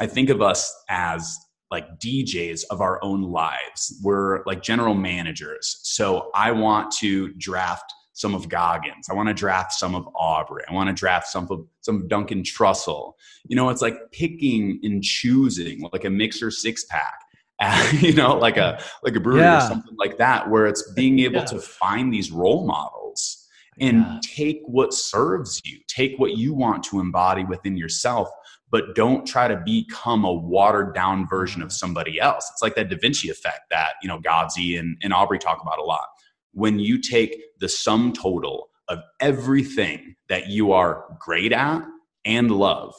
[0.00, 1.38] I think of us as
[1.70, 3.98] like DJs of our own lives.
[4.02, 5.80] We're like general managers.
[5.82, 9.08] So I want to draft some of Goggins.
[9.10, 10.62] I want to draft some of Aubrey.
[10.68, 13.12] I want to draft some of some of Duncan Trussell.
[13.46, 17.20] You know, it's like picking and choosing, like a mixer six pack.
[18.00, 19.58] you know, like a like a brewery yeah.
[19.58, 21.46] or something like that, where it's being able yeah.
[21.46, 23.46] to find these role models
[23.80, 24.18] and yeah.
[24.22, 28.28] take what serves you, take what you want to embody within yourself,
[28.70, 32.50] but don't try to become a watered down version of somebody else.
[32.52, 35.78] It's like that Da Vinci effect that, you know, Godsey and, and Aubrey talk about
[35.78, 36.06] a lot.
[36.52, 41.82] When you take the sum total of everything that you are great at
[42.24, 42.94] and love,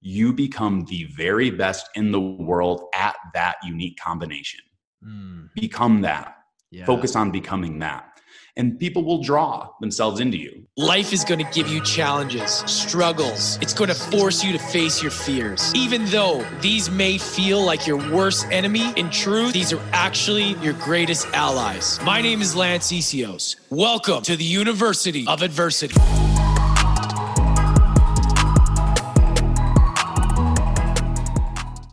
[0.00, 4.60] you become the very best in the world at that unique combination.
[5.04, 5.48] Mm.
[5.54, 6.36] Become that.
[6.70, 6.84] Yeah.
[6.84, 8.15] Focus on becoming that
[8.56, 10.66] and people will draw themselves into you.
[10.78, 13.58] Life is going to give you challenges, struggles.
[13.60, 15.74] It's going to force you to face your fears.
[15.74, 20.72] Even though these may feel like your worst enemy, in truth, these are actually your
[20.74, 22.00] greatest allies.
[22.02, 23.56] My name is Lance Essihos.
[23.70, 26.00] Welcome to the University of Adversity.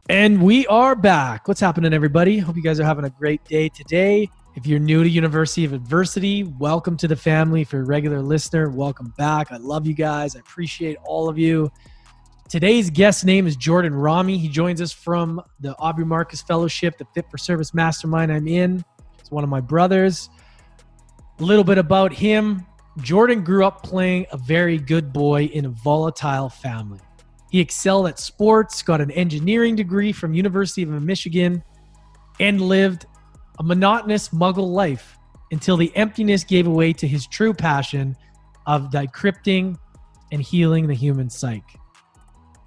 [0.10, 1.48] And we are back.
[1.48, 2.38] What's happening, everybody?
[2.38, 4.30] Hope you guys are having a great day today.
[4.56, 7.62] If you're new to University of Adversity, welcome to the family.
[7.62, 9.52] If you're a regular listener, welcome back.
[9.52, 10.36] I love you guys.
[10.36, 11.72] I appreciate all of you.
[12.50, 14.38] Today's guest name is Jordan Rami.
[14.38, 18.86] He joins us from the Aubrey Marcus Fellowship, the Fit for Service Mastermind I'm in.
[19.20, 20.30] He's one of my brothers.
[21.40, 22.64] A little bit about him.
[23.00, 27.00] Jordan grew up playing a very good boy in a volatile family.
[27.50, 31.64] He excelled at sports, got an engineering degree from University of Michigan,
[32.40, 33.08] and lived
[33.60, 35.18] a monotonous muggle life
[35.52, 38.16] until the emptiness gave way to his true passion
[38.66, 39.78] of decrypting
[40.32, 41.80] and healing the human psyche.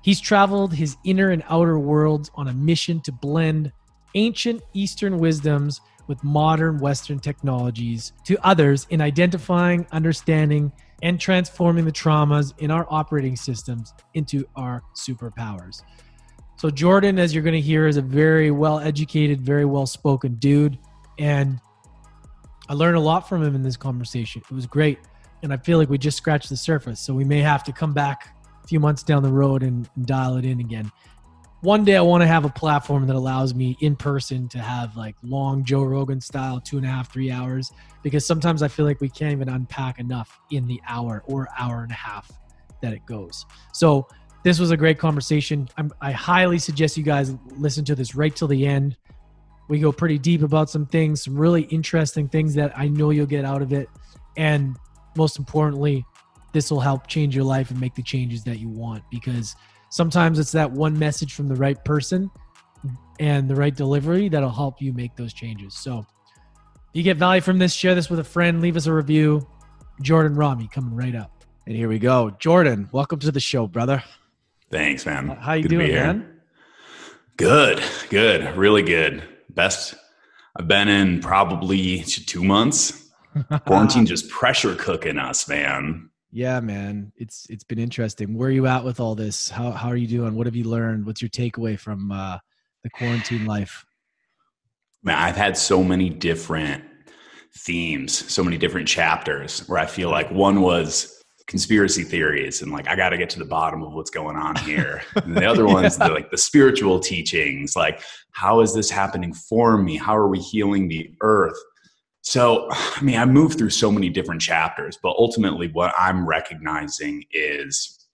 [0.03, 3.73] He's traveled his inner and outer worlds on a mission to blend
[4.15, 10.71] ancient Eastern wisdoms with modern Western technologies to others in identifying, understanding,
[11.03, 15.83] and transforming the traumas in our operating systems into our superpowers.
[16.57, 20.37] So Jordan, as you're going to hear, is a very well educated, very well spoken
[20.37, 20.79] dude.
[21.19, 21.61] And
[22.69, 24.43] I learned a lot from him in this conversation.
[24.51, 24.99] It was great.
[25.43, 26.99] And I feel like we just scratched the surface.
[26.99, 28.35] So we may have to come back
[28.65, 30.91] a few months down the road and, and dial it in again.
[31.61, 34.97] One day I want to have a platform that allows me in person to have
[34.97, 38.87] like long Joe Rogan style, two and a half, three hours, because sometimes I feel
[38.87, 42.31] like we can't even unpack enough in the hour or hour and a half
[42.83, 43.47] that it goes.
[43.73, 44.07] So
[44.47, 45.69] this was a great conversation.
[45.77, 48.97] I'm, I highly suggest you guys listen to this right till the end.
[49.69, 53.27] We go pretty deep about some things, some really interesting things that I know you'll
[53.27, 53.89] get out of it.
[54.37, 54.77] And
[55.17, 56.07] most importantly,
[56.53, 59.57] this will help change your life and make the changes that you want because
[59.91, 62.31] sometimes it's that one message from the right person
[63.19, 65.75] and the right delivery that'll help you make those changes.
[65.75, 66.07] So,
[66.93, 69.45] you get value from this, share this with a friend, leave us a review.
[70.03, 71.43] Jordan Ramey coming right up.
[71.67, 72.31] And here we go.
[72.39, 74.05] Jordan, welcome to the show, brother.
[74.71, 75.29] Thanks, man.
[75.29, 76.41] How you good doing, man?
[77.37, 79.23] Good, good, really good.
[79.51, 79.95] Best
[80.59, 83.11] I've been in probably two months.
[83.67, 86.11] Quarantine just pressure cooking us, man.
[86.31, 87.13] Yeah, man.
[87.17, 88.37] It's it's been interesting.
[88.37, 89.51] Where are you at with all this?
[89.51, 90.35] How how are you doing?
[90.35, 91.07] What have you learned?
[91.07, 92.39] What's your takeaway from uh,
[92.83, 93.85] the quarantine life?
[95.03, 96.85] Man, I've had so many different
[97.55, 101.16] themes, so many different chapters where I feel like one was
[101.47, 104.57] conspiracy theories and like I got to get to the bottom of what's going on
[104.57, 105.03] here.
[105.15, 106.09] And the other ones, yeah.
[106.09, 108.03] like the spiritual teachings, like
[108.33, 109.97] how is this happening for me?
[109.97, 111.57] How are we healing the earth?
[112.23, 117.23] So, I mean, I moved through so many different chapters, but ultimately, what I'm recognizing
[117.31, 118.09] is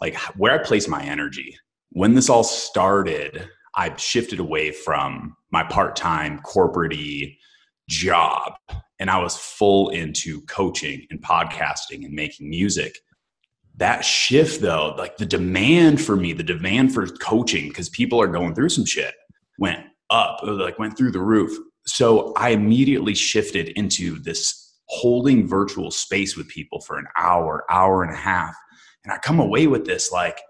[0.00, 1.54] like where I place my energy.
[1.90, 7.32] When this all started, I shifted away from my part time corporate
[7.90, 8.54] job
[8.98, 12.98] and I was full into coaching and podcasting and making music.
[13.76, 18.26] That shift, though, like the demand for me, the demand for coaching, because people are
[18.26, 19.14] going through some shit,
[19.58, 21.56] went up, like went through the roof.
[21.86, 28.02] So I immediately shifted into this holding virtual space with people for an hour, hour
[28.02, 28.54] and a half.
[29.04, 30.40] And I come away with this like,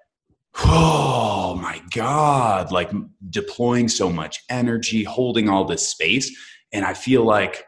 [0.57, 2.91] oh my God, like
[3.31, 6.35] deploying so much energy, holding all this space.
[6.73, 7.65] And I feel like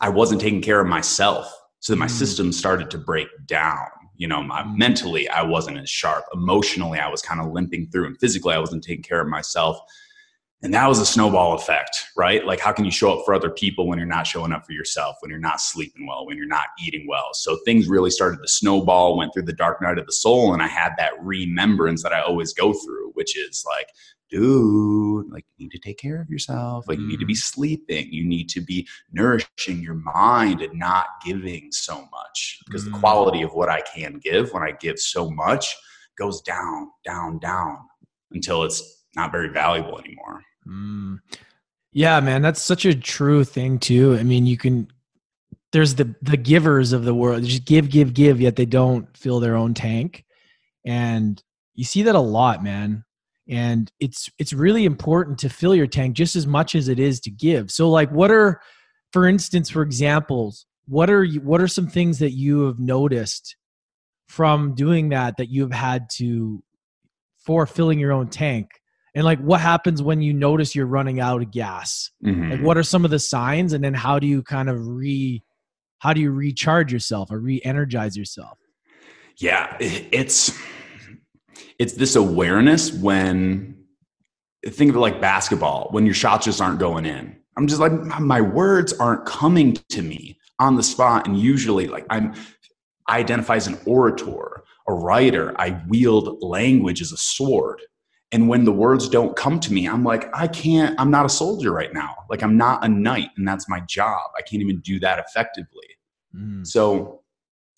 [0.00, 1.52] I wasn't taking care of myself.
[1.80, 2.10] So that my mm.
[2.10, 3.86] system started to break down.
[4.16, 6.24] You know, my, mentally, I wasn't as sharp.
[6.32, 8.06] Emotionally, I was kind of limping through.
[8.06, 9.78] And physically, I wasn't taking care of myself.
[10.62, 12.44] And that was a snowball effect, right?
[12.44, 14.72] Like, how can you show up for other people when you're not showing up for
[14.72, 17.28] yourself, when you're not sleeping well, when you're not eating well?
[17.34, 20.54] So things really started to snowball, went through the dark night of the soul.
[20.54, 23.88] And I had that remembrance that I always go through, which is like,
[24.30, 26.86] dude, like you need to take care of yourself.
[26.88, 27.38] Like you need to be Mm.
[27.52, 28.12] sleeping.
[28.12, 32.60] You need to be nourishing your mind and not giving so much.
[32.66, 32.92] Because Mm.
[32.92, 35.74] the quality of what I can give when I give so much
[36.18, 37.78] goes down, down, down
[38.32, 40.42] until it's not very valuable anymore.
[40.66, 41.20] Mm.
[41.92, 44.16] Yeah, man, that's such a true thing too.
[44.16, 44.88] I mean, you can
[45.72, 47.42] there's the the givers of the world.
[47.42, 50.24] They just give, give, give, yet they don't fill their own tank.
[50.84, 51.42] And
[51.74, 53.04] you see that a lot, man.
[53.48, 57.20] And it's it's really important to fill your tank just as much as it is
[57.20, 57.70] to give.
[57.70, 58.60] So like what are
[59.12, 63.56] for instance, for examples, what are you what are some things that you have noticed
[64.28, 66.62] from doing that that you've had to
[67.38, 68.68] for filling your own tank?
[69.14, 72.10] And like what happens when you notice you're running out of gas?
[72.24, 72.50] Mm-hmm.
[72.50, 75.42] Like what are some of the signs and then how do you kind of re
[75.98, 78.58] how do you recharge yourself or re-energize yourself?
[79.38, 80.58] yeah it's
[81.78, 83.76] it's this awareness when
[84.66, 87.36] think of it like basketball when your shots just aren't going in.
[87.56, 91.26] I'm just like my words aren't coming to me on the spot.
[91.26, 92.34] And usually like i'm
[93.08, 95.54] i identify as an orator a writer.
[95.60, 97.82] I wield language as a sword.
[98.32, 101.30] And when the words don't come to me i'm like i can't i'm not a
[101.30, 102.14] soldier right now.
[102.28, 104.30] Like i'm not a knight and that's my job.
[104.36, 105.86] I can't even do that effectively.
[106.34, 106.66] Mm.
[106.66, 107.22] so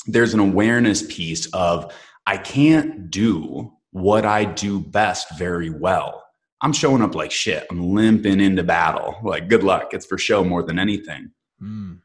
[0.08, 1.92] there's an awareness piece of
[2.28, 6.22] I can't do what I do best very well.
[6.60, 7.66] I'm showing up like shit.
[7.70, 9.16] I'm limping into battle.
[9.22, 9.94] Like, good luck.
[9.94, 11.30] It's for show more than anything.
[11.62, 12.00] Mm.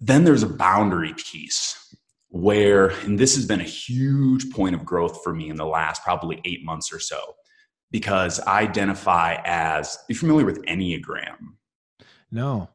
[0.00, 1.94] Then there's a boundary piece
[2.30, 6.02] where, and this has been a huge point of growth for me in the last
[6.02, 7.20] probably eight months or so,
[7.92, 11.36] because I identify as, you familiar with Enneagram?
[12.32, 12.68] No.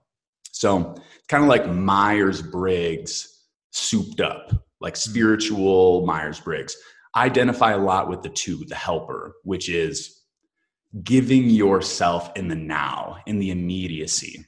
[0.53, 4.53] So it's kind of like Myers Briggs souped up,
[4.85, 5.09] like hmm.
[5.09, 6.77] spiritual Myers Briggs.
[7.17, 10.21] Identify a lot with the two, the helper, which is
[11.03, 14.45] giving yourself in the now, in the immediacy.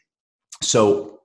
[0.62, 1.22] So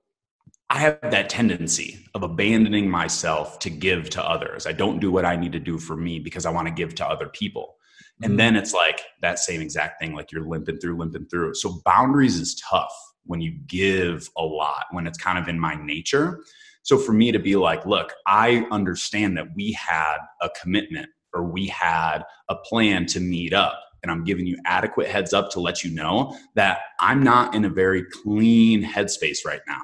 [0.69, 4.65] I have that tendency of abandoning myself to give to others.
[4.65, 6.95] I don't do what I need to do for me because I want to give
[6.95, 7.75] to other people.
[8.21, 8.37] And hmm.
[8.37, 11.55] then it's like that same exact thing, like you're limping through, limping through.
[11.55, 12.93] So boundaries is tough
[13.25, 16.43] when you give a lot, when it's kind of in my nature.
[16.83, 21.43] So for me to be like, look, I understand that we had a commitment or
[21.43, 23.79] we had a plan to meet up.
[24.03, 27.65] And I'm giving you adequate heads up to let you know that I'm not in
[27.65, 29.81] a very clean headspace right now.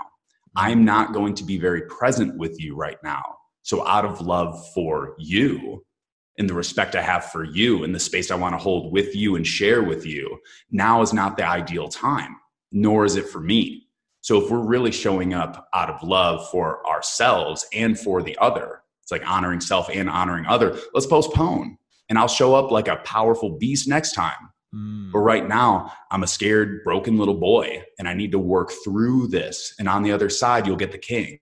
[0.56, 3.38] I'm not going to be very present with you right now.
[3.62, 5.86] So, out of love for you
[6.38, 9.16] and the respect I have for you and the space I want to hold with
[9.16, 10.40] you and share with you,
[10.72, 12.36] now is not the ideal time,
[12.72, 13.89] nor is it for me.
[14.30, 18.84] So, if we're really showing up out of love for ourselves and for the other,
[19.02, 21.80] it's like honoring self and honoring other, let's postpone.
[22.10, 24.52] And I'll show up like a powerful beast next time.
[24.72, 25.12] Mm.
[25.12, 29.30] But right now, I'm a scared, broken little boy, and I need to work through
[29.30, 29.74] this.
[29.80, 31.40] And on the other side, you'll get the king.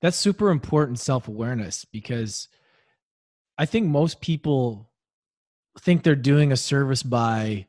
[0.00, 2.48] That's super important self awareness because
[3.58, 4.90] I think most people
[5.80, 7.66] think they're doing a service by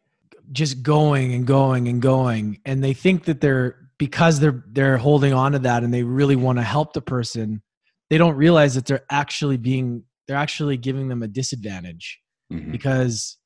[0.53, 5.33] just going and going and going and they think that they're because they're they're holding
[5.33, 7.61] on to that and they really want to help the person
[8.09, 12.19] they don't realize that they're actually being they're actually giving them a disadvantage.
[12.51, 12.71] Mhm.
[12.71, 13.37] because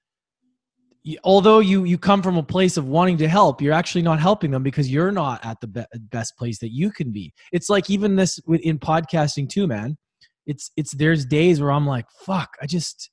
[1.24, 4.52] although you you come from a place of wanting to help you're actually not helping
[4.52, 7.34] them because you're not at the be- best place that you can be.
[7.52, 9.98] It's like even this with- in podcasting too man.
[10.46, 13.10] It's it's there's days where i'm like fuck i just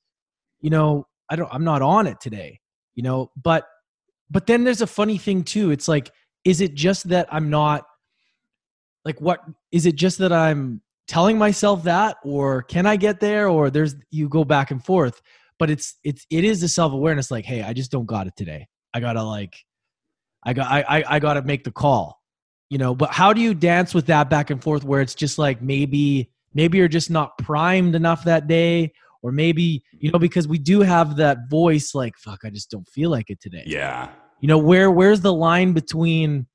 [0.61, 2.59] you know i don't i'm not on it today
[2.95, 3.31] you know?
[3.41, 3.65] But
[4.29, 5.71] but then there's a funny thing too.
[5.71, 6.11] It's like
[6.49, 7.85] is it just that i'm not
[9.05, 9.39] like what
[9.71, 13.95] is it just that i'm telling myself that or can i get there or there's
[14.11, 15.21] you go back and forth.
[15.57, 18.67] But it's it's it is the self-awareness like hey i just don't got it today.
[18.93, 19.55] I gotta like
[20.45, 22.19] i got i i, I gotta make the call
[22.69, 22.93] you know?
[22.95, 26.31] But how do you dance with that back and forth where it's just like maybe
[26.53, 30.81] maybe you're just not primed enough that day or maybe you know because we do
[30.81, 33.63] have that voice like fuck i just don't feel like it today.
[33.65, 34.09] Yeah.
[34.39, 36.47] You know where where's the line between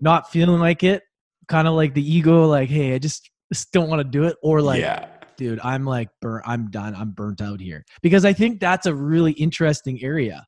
[0.00, 1.02] not feeling like it
[1.48, 4.36] kind of like the ego like hey i just, just don't want to do it
[4.42, 5.08] or like yeah.
[5.36, 8.94] dude i'm like burnt i'm done i'm burnt out here because i think that's a
[8.94, 10.46] really interesting area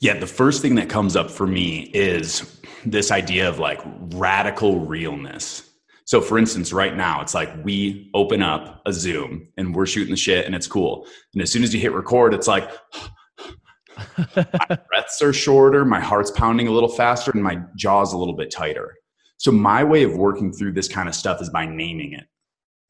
[0.00, 0.18] Yeah.
[0.18, 3.80] The first thing that comes up for me is this idea of like
[4.14, 5.70] radical realness.
[6.06, 10.10] So, for instance, right now, it's like we open up a Zoom and we're shooting
[10.10, 11.06] the shit and it's cool.
[11.34, 12.68] And as soon as you hit record, it's like
[14.88, 18.50] breaths are shorter, my heart's pounding a little faster, and my jaw's a little bit
[18.50, 18.94] tighter.
[19.38, 22.24] So, my way of working through this kind of stuff is by naming it.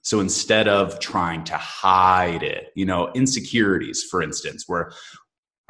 [0.02, 4.92] So, instead of trying to hide it, you know, insecurities, for instance, where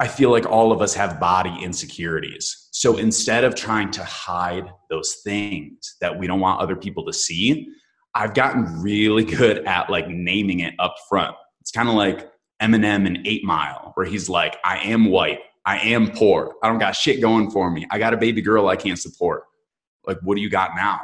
[0.01, 2.69] I feel like all of us have body insecurities.
[2.71, 7.13] So instead of trying to hide those things that we don't want other people to
[7.13, 7.67] see,
[8.15, 11.35] I've gotten really good at like naming it up front.
[11.59, 12.30] It's kind of like
[12.61, 15.39] Eminem in 8 Mile where he's like, "I am white.
[15.65, 16.55] I am poor.
[16.63, 17.87] I don't got shit going for me.
[17.91, 19.43] I got a baby girl I can't support."
[20.05, 21.01] Like, what do you got now?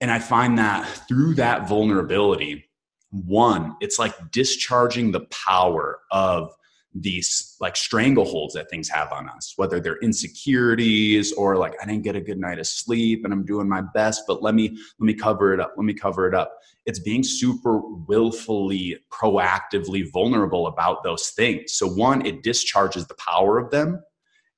[0.00, 2.68] And I find that through that vulnerability,
[3.10, 6.50] one, it's like discharging the power of
[6.94, 12.04] these like strangleholds that things have on us, whether they're insecurities or like I didn't
[12.04, 15.06] get a good night of sleep and I'm doing my best, but let me let
[15.06, 15.74] me cover it up.
[15.76, 16.56] Let me cover it up.
[16.86, 21.72] It's being super willfully, proactively vulnerable about those things.
[21.72, 24.00] So one, it discharges the power of them.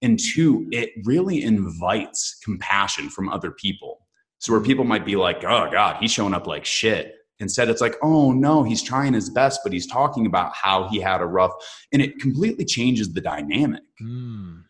[0.02, 4.06] And two, it really invites compassion from other people.
[4.38, 7.14] So where people might be like, oh God, he's showing up like shit.
[7.38, 10.98] Instead, it's like, oh no, he's trying his best, but he's talking about how he
[10.98, 11.52] had a rough,
[11.92, 13.82] and it completely changes the dynamic.
[14.02, 14.64] Mm.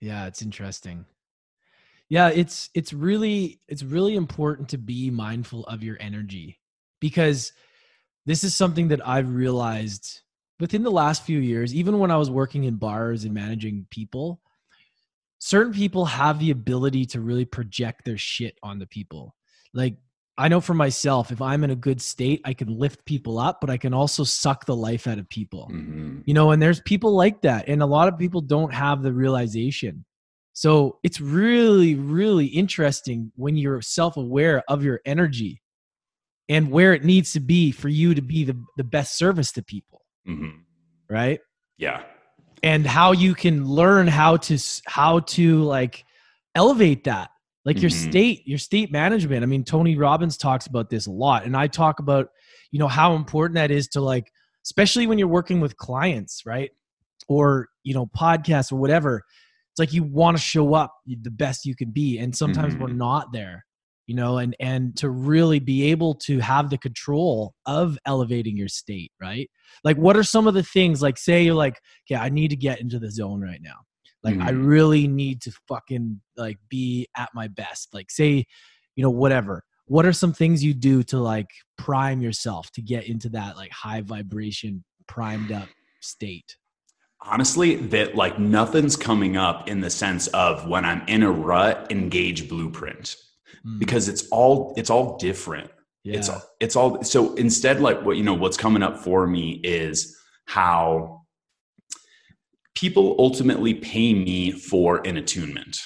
[0.00, 1.06] Yeah, it's interesting.
[2.08, 6.58] Yeah, it's it's really it's really important to be mindful of your energy
[7.00, 7.52] because
[8.26, 10.20] this is something that I've realized
[10.58, 14.40] within the last few years, even when I was working in bars and managing people,
[15.38, 19.34] certain people have the ability to really project their shit on the people.
[19.72, 19.96] Like
[20.38, 23.60] I know for myself, if I'm in a good state, I can lift people up,
[23.60, 25.68] but I can also suck the life out of people.
[25.70, 26.20] Mm-hmm.
[26.24, 27.68] You know, and there's people like that.
[27.68, 30.04] And a lot of people don't have the realization.
[30.52, 35.60] So it's really, really interesting when you're self aware of your energy
[36.48, 39.62] and where it needs to be for you to be the, the best service to
[39.62, 40.02] people.
[40.26, 40.58] Mm-hmm.
[41.08, 41.40] Right?
[41.76, 42.02] Yeah.
[42.62, 46.04] And how you can learn how to, how to like
[46.54, 47.30] elevate that
[47.64, 47.82] like mm-hmm.
[47.82, 51.56] your state your state management i mean tony robbins talks about this a lot and
[51.56, 52.28] i talk about
[52.70, 54.30] you know how important that is to like
[54.64, 56.70] especially when you're working with clients right
[57.28, 59.22] or you know podcasts or whatever
[59.72, 62.84] it's like you want to show up the best you can be and sometimes mm-hmm.
[62.84, 63.64] we're not there
[64.06, 68.68] you know and and to really be able to have the control of elevating your
[68.68, 69.48] state right
[69.84, 72.56] like what are some of the things like say you're like okay i need to
[72.56, 73.76] get into the zone right now
[74.22, 74.48] like mm-hmm.
[74.48, 77.88] I really need to fucking like be at my best.
[77.94, 78.44] Like say,
[78.96, 79.64] you know, whatever.
[79.86, 83.72] What are some things you do to like prime yourself to get into that like
[83.72, 85.68] high vibration primed up
[86.00, 86.56] state?
[87.22, 91.90] Honestly, that like nothing's coming up in the sense of when I'm in a rut,
[91.90, 93.16] engage blueprint.
[93.66, 93.78] Mm.
[93.78, 95.70] Because it's all it's all different.
[96.04, 96.18] Yeah.
[96.18, 100.16] It's it's all so instead like what you know what's coming up for me is
[100.46, 101.19] how
[102.74, 105.78] people ultimately pay me for an attunement.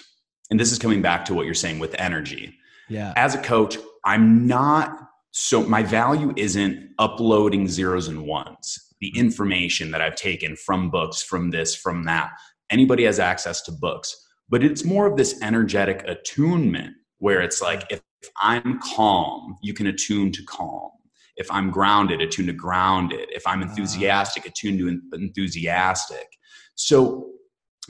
[0.50, 2.54] And this is coming back to what you're saying with energy.
[2.88, 3.12] Yeah.
[3.16, 4.96] As a coach, I'm not
[5.36, 8.78] so my value isn't uploading zeros and ones.
[9.00, 9.20] The mm-hmm.
[9.20, 12.30] information that I've taken from books, from this, from that.
[12.70, 14.14] Anybody has access to books,
[14.48, 18.00] but it's more of this energetic attunement where it's like if
[18.40, 20.90] I'm calm, you can attune to calm.
[21.36, 23.28] If I'm grounded, attune to grounded.
[23.32, 23.66] If I'm ah.
[23.66, 26.28] enthusiastic, attune to enthusiastic.
[26.74, 27.30] So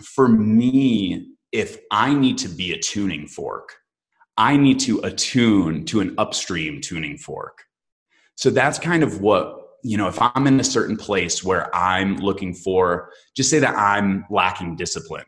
[0.02, 3.76] for me, if I need to be a tuning fork,
[4.36, 7.64] I need to attune to an upstream tuning fork.
[8.34, 12.16] So that's kind of what, you know, if I'm in a certain place where I'm
[12.16, 15.26] looking for, just say that I'm lacking discipline,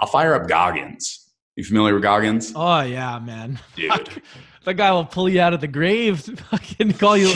[0.00, 1.30] I'll fire up Goggins.
[1.56, 2.52] You familiar with Goggins?
[2.54, 3.58] Oh, yeah, man.
[3.76, 3.92] Dude.
[4.64, 7.32] that guy will pull you out of the grave fucking call you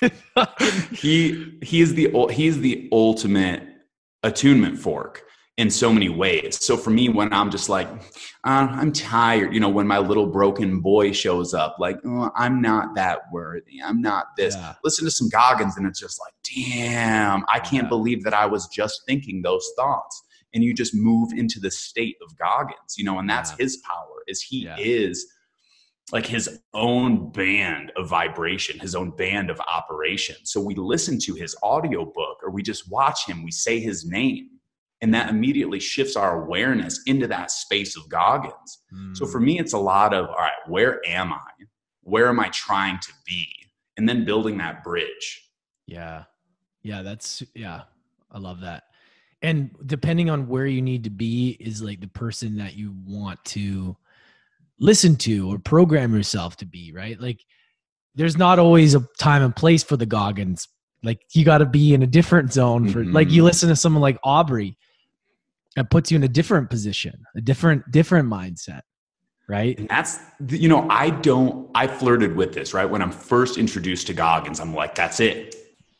[0.92, 3.62] he he is the he's the ultimate
[4.22, 5.24] attunement fork
[5.56, 6.58] in so many ways.
[6.64, 7.86] So for me, when I'm just like,
[8.44, 12.62] uh, I'm tired, you know, when my little broken boy shows up, like, oh, I'm
[12.62, 13.82] not that worthy.
[13.84, 14.54] I'm not this.
[14.54, 14.74] Yeah.
[14.82, 17.88] Listen to some Goggins, and it's just like, damn, I can't yeah.
[17.88, 20.22] believe that I was just thinking those thoughts.
[20.54, 23.56] And you just move into the state of Goggins, you know, and that's yeah.
[23.58, 24.24] his power.
[24.26, 25.26] Is he is
[26.12, 30.36] like his own band of vibration, his own band of operation.
[30.44, 34.48] So we listen to his audiobook or we just watch him, we say his name,
[35.00, 38.82] and that immediately shifts our awareness into that space of Goggins.
[38.92, 39.16] Mm.
[39.16, 39.46] So for hmm.
[39.46, 41.64] me, it's a lot of, all right, where am I?
[42.02, 43.46] Where am I trying to be?
[43.96, 45.48] And then building that bridge.
[45.86, 46.24] Yeah.
[46.82, 47.02] Yeah.
[47.02, 47.82] That's, yeah.
[48.30, 48.84] I love that.
[49.42, 53.42] And depending on where you need to be is like the person that you want
[53.46, 53.96] to
[54.80, 57.20] listen to or program yourself to be, right?
[57.20, 57.40] Like
[58.14, 60.68] there's not always a time and place for the Goggins.
[61.02, 63.12] Like you got to be in a different zone for mm-hmm.
[63.12, 64.76] like you listen to someone like Aubrey
[65.76, 68.80] that puts you in a different position, a different different mindset,
[69.48, 69.78] right?
[69.78, 70.18] And that's
[70.48, 72.84] you know, I don't I flirted with this, right?
[72.84, 75.54] When I'm first introduced to Goggins, I'm like that's it.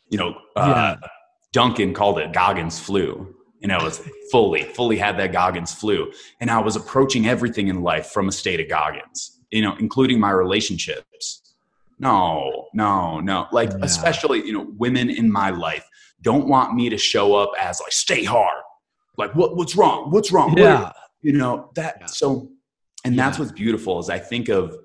[0.09, 1.07] You know, uh, yeah.
[1.53, 3.33] Duncan called it Goggins flu.
[3.61, 4.01] And I was
[4.31, 6.11] fully, fully had that Goggins flu.
[6.39, 10.19] And I was approaching everything in life from a state of Goggins, you know, including
[10.19, 11.53] my relationships.
[11.99, 13.47] No, no, no.
[13.51, 13.77] Like, yeah.
[13.81, 15.87] especially, you know, women in my life
[16.21, 18.63] don't want me to show up as like, stay hard.
[19.17, 20.09] Like, what, what's wrong?
[20.09, 20.57] What's wrong?
[20.57, 20.81] Yeah.
[20.81, 22.05] What, you know, that, yeah.
[22.07, 22.49] so,
[23.05, 23.43] and that's yeah.
[23.43, 24.75] what's beautiful is I think of,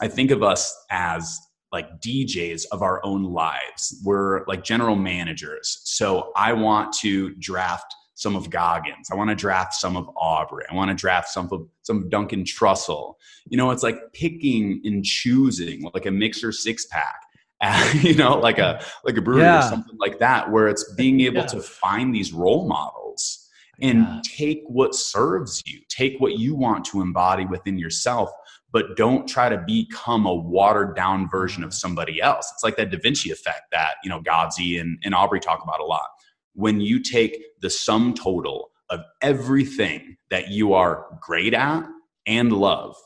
[0.00, 1.38] I think of us as
[1.70, 4.00] like DJs of our own lives.
[4.04, 5.82] We're like general managers.
[5.84, 9.10] So I want to draft some of Goggins.
[9.10, 10.64] I want to draft some of Aubrey.
[10.70, 13.14] I want to draft some of some of Duncan Trussell.
[13.48, 17.20] You know, it's like picking and choosing, like a mixer six pack.
[17.94, 19.66] you know, like a like a brewery yeah.
[19.66, 21.46] or something like that, where it's being able yeah.
[21.46, 23.48] to find these role models
[23.80, 24.20] and yeah.
[24.22, 28.30] take what serves you, take what you want to embody within yourself,
[28.70, 32.50] but don't try to become a watered down version of somebody else.
[32.52, 35.80] It's like that Da Vinci effect that you know Godsey and, and Aubrey talk about
[35.80, 36.08] a lot
[36.54, 41.84] when you take the sum total of everything that you are great at
[42.26, 42.96] and love,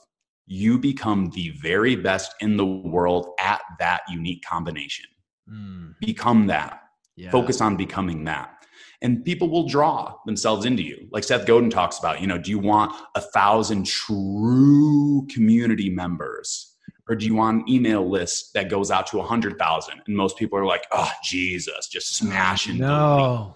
[0.47, 5.07] you become the very best in the world at that unique combination.
[5.51, 5.95] Mm.
[6.01, 6.83] Become that.
[7.17, 7.31] Yeah.
[7.31, 8.51] Focus on becoming that.
[9.01, 11.09] And people will draw themselves into you.
[11.13, 16.68] Like Seth Godin talks about, you know, do you want a thousand true community members?
[17.09, 20.03] Or do you want an email list that goes out to a hundred thousand?
[20.07, 22.79] And most people are like, oh Jesus, just smashing.
[22.79, 23.55] No,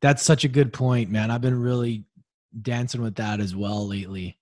[0.00, 1.30] that's such a good point, man.
[1.30, 2.04] I've been really
[2.60, 4.38] dancing with that as well lately.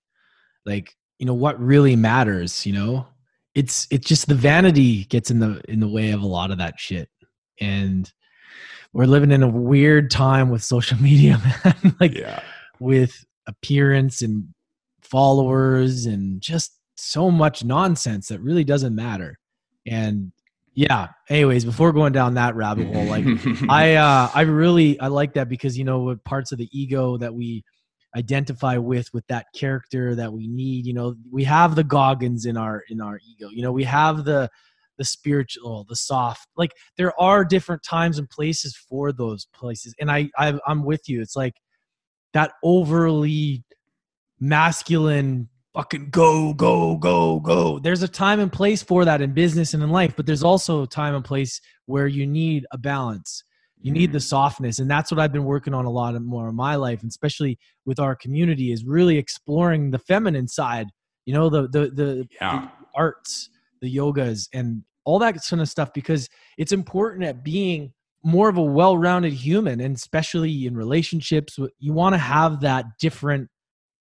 [0.65, 3.07] Like, you know, what really matters, you know?
[3.55, 6.57] It's it's just the vanity gets in the in the way of a lot of
[6.59, 7.09] that shit.
[7.59, 8.11] And
[8.93, 11.95] we're living in a weird time with social media, man.
[11.99, 12.41] like yeah.
[12.79, 14.53] with appearance and
[15.01, 19.39] followers and just so much nonsense that really doesn't matter.
[19.85, 20.31] And
[20.73, 23.25] yeah, anyways, before going down that rabbit hole, like
[23.69, 27.17] I uh I really I like that because you know what parts of the ego
[27.17, 27.63] that we
[28.15, 32.57] identify with with that character that we need, you know, we have the Goggins in
[32.57, 33.49] our in our ego.
[33.49, 34.49] You know, we have the
[34.97, 36.47] the spiritual, the soft.
[36.55, 39.95] Like there are different times and places for those places.
[39.99, 41.21] And I, I I'm with you.
[41.21, 41.55] It's like
[42.33, 43.63] that overly
[44.39, 47.79] masculine fucking go, go, go, go.
[47.79, 50.83] There's a time and place for that in business and in life, but there's also
[50.83, 53.43] a time and place where you need a balance.
[53.83, 54.23] You need the mm.
[54.23, 54.79] softness.
[54.79, 57.57] And that's what I've been working on a lot more in my life, and especially
[57.85, 60.87] with our community, is really exploring the feminine side,
[61.25, 62.61] you know, the the the, yeah.
[62.61, 63.49] the arts,
[63.81, 66.29] the yogas, and all that kind of stuff, because
[66.59, 67.91] it's important at being
[68.23, 73.49] more of a well-rounded human and especially in relationships you want to have that different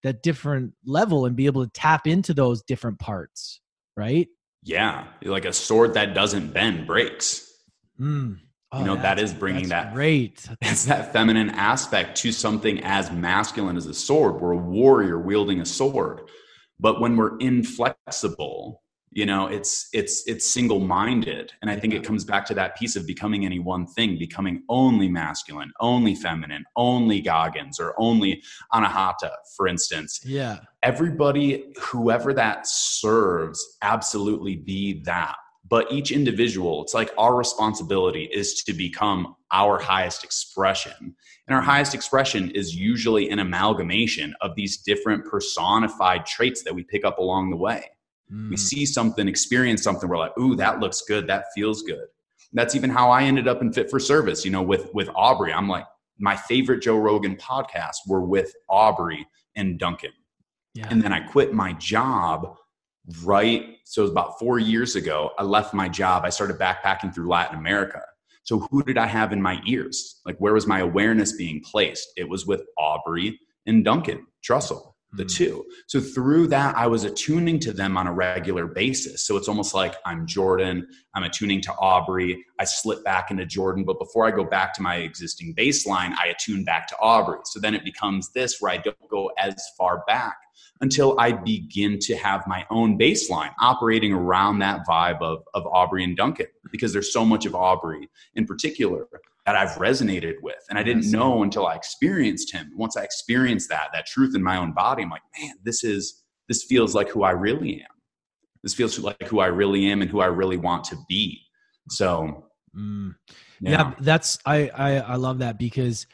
[0.04, 3.62] that different level and be able to tap into those different parts,
[3.98, 4.28] right?
[4.64, 7.52] Yeah, like a sword that doesn't bend breaks.
[8.00, 8.40] Mm.
[8.72, 10.48] Oh, you know that is bringing that great.
[10.62, 14.40] It's that feminine aspect to something as masculine as a sword.
[14.40, 16.22] We're a warrior wielding a sword,
[16.80, 22.04] but when we're inflexible you know it's it's it's single minded and i think it
[22.04, 26.64] comes back to that piece of becoming any one thing becoming only masculine only feminine
[26.76, 28.42] only goggins or only
[28.74, 30.22] anahata for instance.
[30.24, 30.60] Yeah.
[30.84, 35.36] Everybody whoever that serves absolutely be that.
[35.68, 40.94] But each individual it's like our responsibility is to become our highest expression.
[41.48, 41.70] And our mm-hmm.
[41.70, 47.18] highest expression is usually an amalgamation of these different personified traits that we pick up
[47.18, 47.84] along the way
[48.32, 48.52] Mm.
[48.52, 52.06] We see something, experience something, we're like, ooh, that looks good, that feels good.
[52.54, 55.54] That's even how I ended up in Fit for Service, you know, with with Aubrey.
[55.54, 55.86] I'm like,
[56.18, 60.12] my favorite Joe Rogan podcasts were with Aubrey and Duncan.
[60.74, 60.88] Yeah.
[60.90, 62.58] And then I quit my job
[63.24, 63.78] right.
[63.86, 65.32] So it was about four years ago.
[65.38, 66.24] I left my job.
[66.26, 68.02] I started backpacking through Latin America.
[68.44, 70.22] So who did I have in my ears?
[70.26, 72.10] Like where was my awareness being placed?
[72.18, 75.36] It was with Aubrey and Duncan Trussell the mm.
[75.36, 75.66] two.
[75.88, 79.26] So through that, I was attuning to them on a regular basis.
[79.26, 83.84] So it's almost like I'm Jordan, I'm attuning to Aubrey, I slip back into Jordan,
[83.84, 87.40] but before I go back to my existing baseline, I attune back to Aubrey.
[87.46, 90.38] So then it becomes this where I don't go as far back
[90.82, 96.04] until I begin to have my own baseline operating around that vibe of, of Aubrey
[96.04, 99.08] and Duncan because there's so much of Aubrey in particular
[99.50, 100.64] that I've resonated with.
[100.70, 102.70] And I didn't know until I experienced him.
[102.76, 106.24] Once I experienced that, that truth in my own body, I'm like, man, this is,
[106.48, 107.88] this feels like who I really am.
[108.62, 111.42] This feels like who I really am and who I really want to be.
[111.90, 112.46] So,
[112.78, 113.16] mm.
[113.60, 113.72] yeah.
[113.72, 116.06] yeah, that's, I, I, I love that because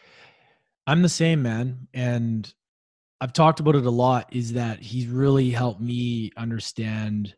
[0.87, 1.89] I'm the same man.
[1.93, 2.53] And
[3.19, 7.35] I've talked about it a lot is that he's really helped me understand,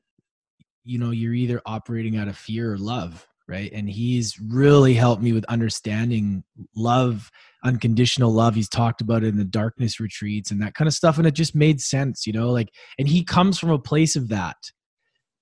[0.83, 5.21] you know, you're either operating out of fear or love right and he's really helped
[5.21, 6.43] me with understanding
[6.75, 7.31] love
[7.63, 8.55] unconditional love.
[8.55, 11.17] He's talked about it in the darkness retreats and that kind of stuff.
[11.17, 14.29] And it just made sense, you know, like, and he comes from a place of
[14.29, 14.57] that.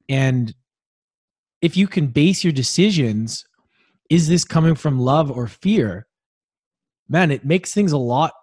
[0.09, 0.53] And
[1.61, 3.45] if you can base your decisions,
[4.09, 6.07] is this coming from love or fear?
[7.07, 8.33] Man, it makes things a lot,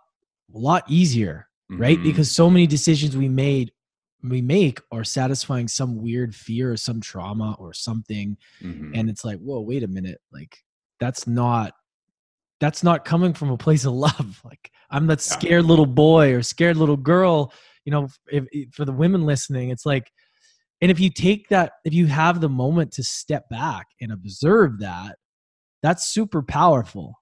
[0.54, 1.98] a lot easier, right?
[1.98, 2.04] Mhm.
[2.04, 3.72] Because so many decisions we made,
[4.22, 8.92] we make are satisfying some weird fear or some trauma or something Mhm.
[8.94, 10.56] and it's like whoa wait a minute like
[11.00, 11.72] that's not
[12.60, 15.38] that's not coming from a place of love like i'm that Yeah.
[15.38, 17.52] scared little boy or scared little girl
[17.84, 20.10] you know if, if for the women listening it's like
[20.80, 24.78] and if you take that if you have the moment to step back and observe
[24.80, 25.16] that
[25.82, 27.14] that's super powerful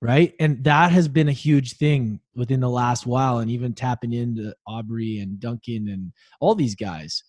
[0.00, 4.12] right and that has been a huge thing within the last while and even tapping
[4.12, 7.24] into aubrey and duncan and all these guys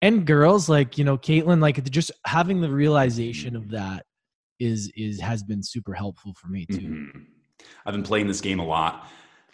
[0.00, 4.04] and girls like you know caitlin like just having the realization of that
[4.60, 7.26] is is has been super helpful for me too Mhm.
[7.86, 9.06] I've been playing this game a lot.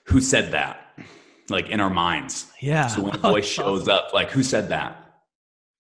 [0.05, 0.99] Who said that?
[1.51, 2.51] Like in our minds.
[2.61, 5.08] yeah So when a voice shows up, like who said that?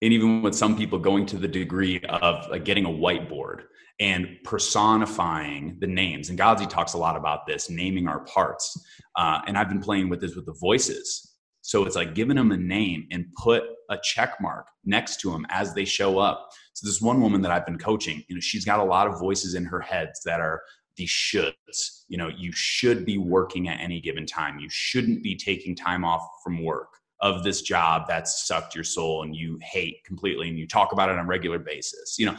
[0.00, 3.62] And even with some people going to the degree of getting a whiteboard
[4.00, 6.30] and personifying the names.
[6.30, 8.80] And Godzi talks a lot about this, naming our parts.
[9.16, 11.34] Uh, and I've been playing with this with the voices.
[11.62, 15.44] So it's like giving them a name and put a check mark next to them
[15.50, 16.48] as they show up.
[16.74, 19.18] So this one woman that I've been coaching, you know, she's got a lot of
[19.18, 20.62] voices in her heads that are
[20.96, 22.04] these shoulds.
[22.08, 24.60] You know, you should be working at any given time.
[24.60, 26.88] You shouldn't be taking time off from work
[27.20, 31.08] of this job that's sucked your soul and you hate completely and you talk about
[31.08, 32.18] it on a regular basis.
[32.18, 32.36] You know,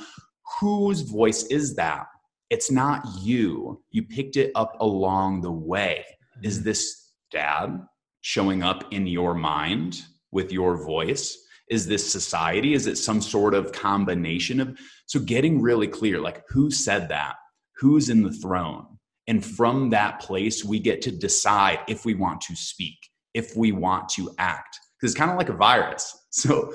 [0.60, 2.08] whose voice is that?
[2.50, 3.84] It's not you.
[3.92, 6.06] You picked it up along the way.
[6.42, 6.65] Is mm-hmm.
[6.65, 7.86] this dad
[8.22, 11.38] showing up in your mind with your voice?
[11.70, 12.74] Is this society?
[12.74, 14.80] Is it some sort of combination of?
[15.06, 17.36] So, getting really clear like, who said that?
[17.78, 18.86] Who's in the throne?
[19.28, 22.98] And from that place, we get to decide if we want to speak,
[23.34, 24.80] if we want to act.
[24.98, 26.15] Because it's kind of like a virus.
[26.32, 26.74] So,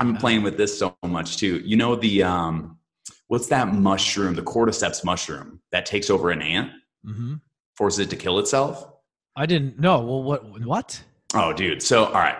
[0.00, 1.62] I'm playing with this so much too.
[1.64, 2.78] You know, the, um,
[3.28, 6.70] what's that mushroom, the cordyceps mushroom that takes over an ant,
[7.06, 7.40] Mhm.
[7.76, 8.86] forces it to kill itself?
[9.34, 11.02] i didn't know well what what
[11.34, 11.82] Oh, dude.
[11.82, 12.36] So, all right.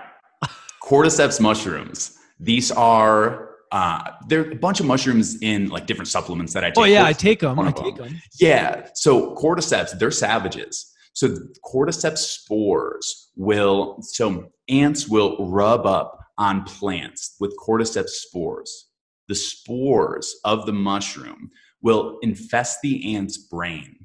[0.83, 2.19] Cordyceps mushrooms.
[2.39, 6.77] These are uh, they're a bunch of mushrooms in like different supplements that I take.
[6.79, 8.09] oh yeah i take them i take them.
[8.09, 8.89] them Yeah.
[8.95, 10.93] So cordyceps, they're savages.
[11.15, 11.29] So
[11.65, 18.89] cordyceps spores will so ants will rub up on plants with cordyceps spores.
[19.29, 21.51] The spores of the mushroom
[21.83, 23.97] will infest the ant's brain.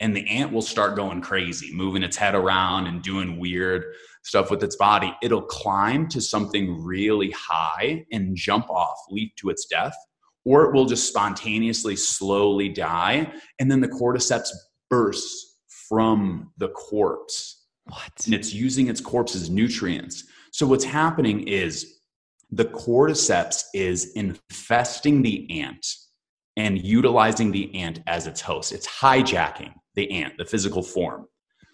[0.00, 3.84] And the ant will start going crazy, moving its head around and doing weird
[4.24, 5.14] stuff with its body.
[5.22, 9.96] It'll climb to something really high and jump off, leap to its death,
[10.44, 13.32] or it will just spontaneously slowly die.
[13.60, 14.48] And then the cordyceps
[14.90, 20.24] bursts from the corpse what and it's using its corpse as nutrients.
[20.52, 22.00] So what's happening is
[22.50, 25.86] the cordyceps is infesting the ant
[26.56, 28.72] and utilizing the ant as its host.
[28.72, 31.26] It's hijacking the ant, the physical form.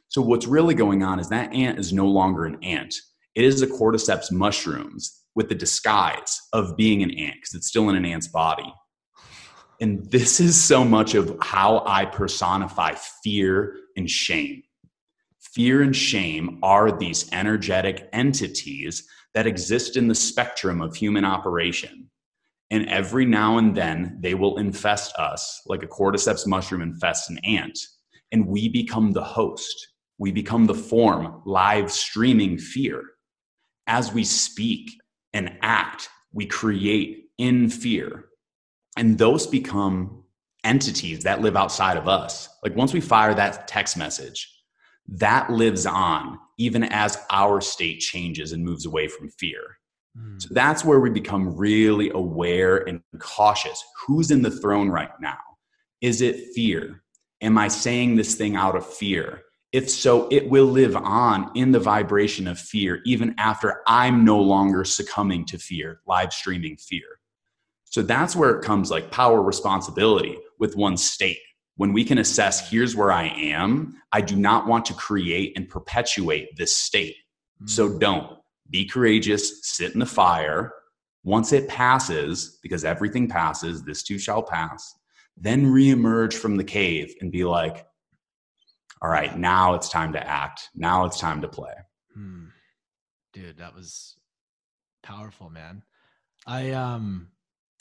[0.09, 2.95] So what's really going on is that ant is no longer an ant.
[3.35, 7.89] It is the cordyceps mushrooms with the disguise of being an ant because it's still
[7.91, 8.73] in an ant's body.
[9.81, 14.63] And this is so much of how I personify fear and shame.
[15.55, 22.09] Fear and shame are these energetic entities that exist in the spectrum of human operation.
[22.71, 27.39] And every now and then they will infest us like a cordyceps mushroom infests an
[27.45, 27.77] ant.
[28.31, 29.89] And we become the host.
[30.19, 33.03] We become the form, live streaming fear.
[33.89, 34.91] As we speak
[35.33, 38.27] and act, we create in fear.
[38.97, 40.23] And those become
[40.63, 42.49] entities that live outside of us.
[42.63, 44.60] Like once we fire that text message,
[45.09, 49.61] that lives on even as our state changes and moves away from fear.
[50.19, 50.43] Mm.
[50.43, 53.83] So that's where we become really aware and cautious.
[54.07, 55.39] Who's in the throne right now?
[56.01, 57.03] Is it fear?
[57.41, 59.43] Am I saying this thing out of fear?
[59.73, 64.39] If so, it will live on in the vibration of fear even after I'm no
[64.39, 67.21] longer succumbing to fear, live streaming fear.
[67.85, 71.39] So that's where it comes like power responsibility with one state.
[71.81, 75.67] When we can assess, here's where I am, I do not want to create and
[75.67, 77.17] perpetuate this state.
[77.65, 78.37] So don't
[78.69, 80.75] be courageous, sit in the fire.
[81.25, 84.95] Once it passes, because everything passes, this too shall pass,
[85.39, 87.87] then reemerge from the cave and be like,
[89.01, 90.69] all right, now it's time to act.
[90.75, 91.73] Now it's time to play.
[92.13, 92.49] Hmm.
[93.33, 94.17] Dude, that was
[95.03, 95.83] powerful, man.
[96.47, 97.29] I um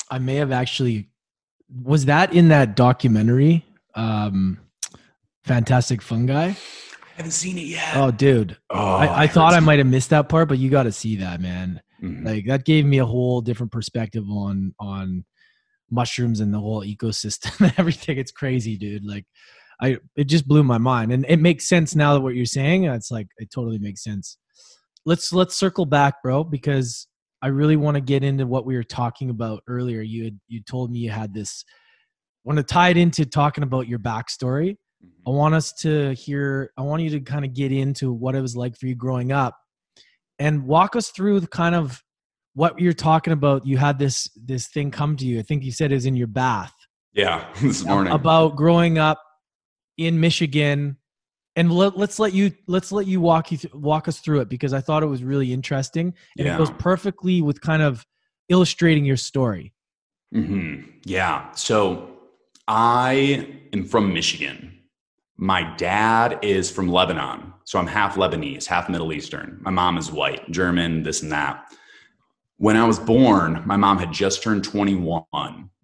[0.10, 1.10] I may have actually
[1.84, 4.60] was that in that documentary um
[5.44, 6.50] Fantastic Fungi.
[6.50, 6.56] I
[7.16, 7.96] haven't seen it yet.
[7.96, 8.56] Oh, dude.
[8.70, 11.18] Oh, I, I thought I might have missed that part, but you got to see
[11.18, 11.82] that, man.
[12.02, 12.26] Mhm.
[12.26, 15.26] Like that gave me a whole different perspective on on
[15.92, 18.18] mushrooms and the whole ecosystem and everything.
[18.18, 19.06] It's crazy, dude.
[19.06, 19.26] Like
[19.82, 21.12] I it just blew my mind.
[21.12, 22.86] And it makes sense now that what you're saying.
[22.86, 24.38] It's like it totally makes sense.
[25.06, 27.08] Let's let's circle back, bro, because
[27.42, 30.02] I really want to get into what we were talking about earlier.
[30.02, 31.64] You had you told me you had this
[32.50, 34.76] want to tie it into talking about your backstory.
[35.28, 38.42] I want us to hear, I want you to kind of get into what it
[38.42, 39.56] was like for you growing up
[40.40, 42.02] and walk us through the kind of
[42.56, 43.68] what you're talking about.
[43.68, 45.38] You had this this thing come to you.
[45.40, 46.74] I think you said it was in your bath
[47.14, 48.12] Yeah, this morning.
[48.14, 49.22] about growing up
[49.98, 50.98] in Michigan.
[51.56, 54.50] And let, let's let you let's let you walk you th- walk us through it
[54.50, 56.56] because I thought it was really interesting and Yeah.
[56.56, 58.06] it goes perfectly with kind of
[58.50, 59.74] illustrating your story.
[60.34, 61.52] hmm Yeah.
[61.52, 62.19] So
[62.72, 64.78] I am from Michigan.
[65.38, 67.52] My dad is from Lebanon.
[67.64, 69.58] So I'm half Lebanese, half Middle Eastern.
[69.62, 71.66] My mom is white, German, this and that.
[72.58, 75.24] When I was born, my mom had just turned 21.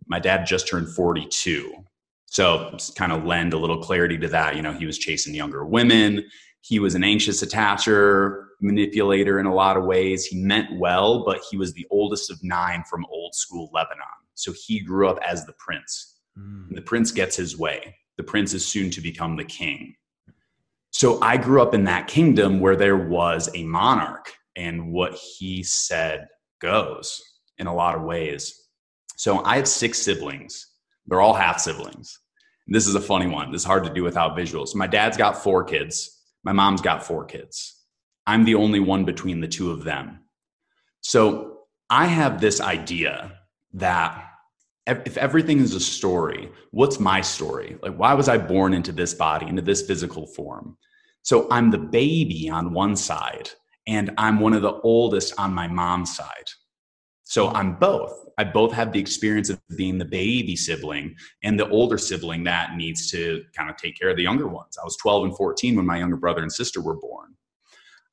[0.05, 1.73] My dad just turned 42.
[2.27, 4.55] So kind of lend a little clarity to that.
[4.55, 6.23] You know, he was chasing younger women.
[6.61, 10.27] He was an anxious attacher, manipulator in a lot of ways.
[10.27, 14.05] He meant well, but he was the oldest of nine from old school Lebanon.
[14.35, 16.14] So he grew up as the prince.
[16.37, 16.75] Mm.
[16.75, 17.95] The prince gets his way.
[18.17, 19.95] The prince is soon to become the king.
[20.91, 25.63] So I grew up in that kingdom where there was a monarch, and what he
[25.63, 26.27] said
[26.61, 27.21] goes
[27.57, 28.67] in a lot of ways.
[29.17, 30.67] So I have six siblings.
[31.05, 32.19] They're all half siblings.
[32.67, 33.51] This is a funny one.
[33.51, 34.73] This is hard to do without visuals.
[34.73, 36.23] My dad's got four kids.
[36.43, 37.83] My mom's got four kids.
[38.25, 40.21] I'm the only one between the two of them.
[41.01, 43.39] So I have this idea
[43.73, 44.23] that
[44.87, 47.77] if everything is a story, what's my story?
[47.81, 50.77] Like, why was I born into this body, into this physical form?
[51.23, 53.49] So I'm the baby on one side,
[53.87, 56.49] and I'm one of the oldest on my mom's side.
[57.23, 58.13] So I'm both.
[58.37, 62.75] I both have the experience of being the baby sibling and the older sibling that
[62.75, 64.77] needs to kind of take care of the younger ones.
[64.79, 67.33] I was 12 and 14 when my younger brother and sister were born.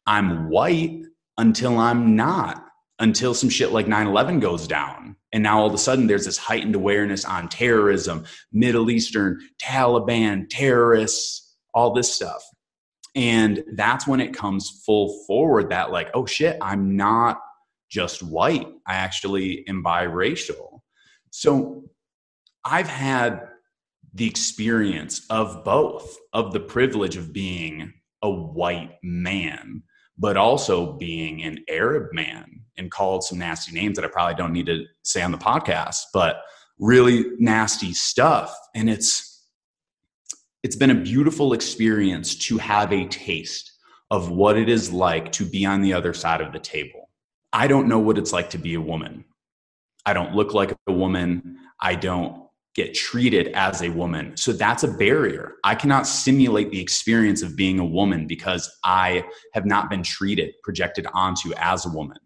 [0.07, 1.03] I'm white
[1.37, 2.65] until I'm not,
[3.03, 5.17] until some shit like 9 11 goes down.
[5.33, 10.47] And now all of a sudden there's this heightened awareness on terrorism, Middle Eastern, Taliban,
[10.49, 12.43] terrorists, all this stuff.
[13.15, 17.41] And that's when it comes full forward that, like, oh shit, I'm not
[17.91, 18.69] just white.
[18.87, 20.81] I actually am biracial.
[21.31, 21.85] So
[22.65, 23.49] I've had
[24.15, 29.83] the experience of both, of the privilege of being a white man,
[30.17, 34.53] but also being an Arab man and called some nasty names that I probably don't
[34.53, 36.43] need to say on the podcast, but
[36.79, 38.55] really nasty stuff.
[38.75, 39.29] And it's
[40.63, 43.73] it's been a beautiful experience to have a taste
[44.11, 47.09] of what it is like to be on the other side of the table.
[47.53, 49.25] I don't know what it's like to be a woman.
[50.07, 51.59] I don't look like a woman.
[51.81, 52.43] I don't
[52.75, 54.37] get treated as a woman.
[54.37, 55.57] So that's a barrier.
[55.65, 60.55] I cannot simulate the experience of being a woman because I have not been treated,
[60.63, 62.19] projected onto as a woman.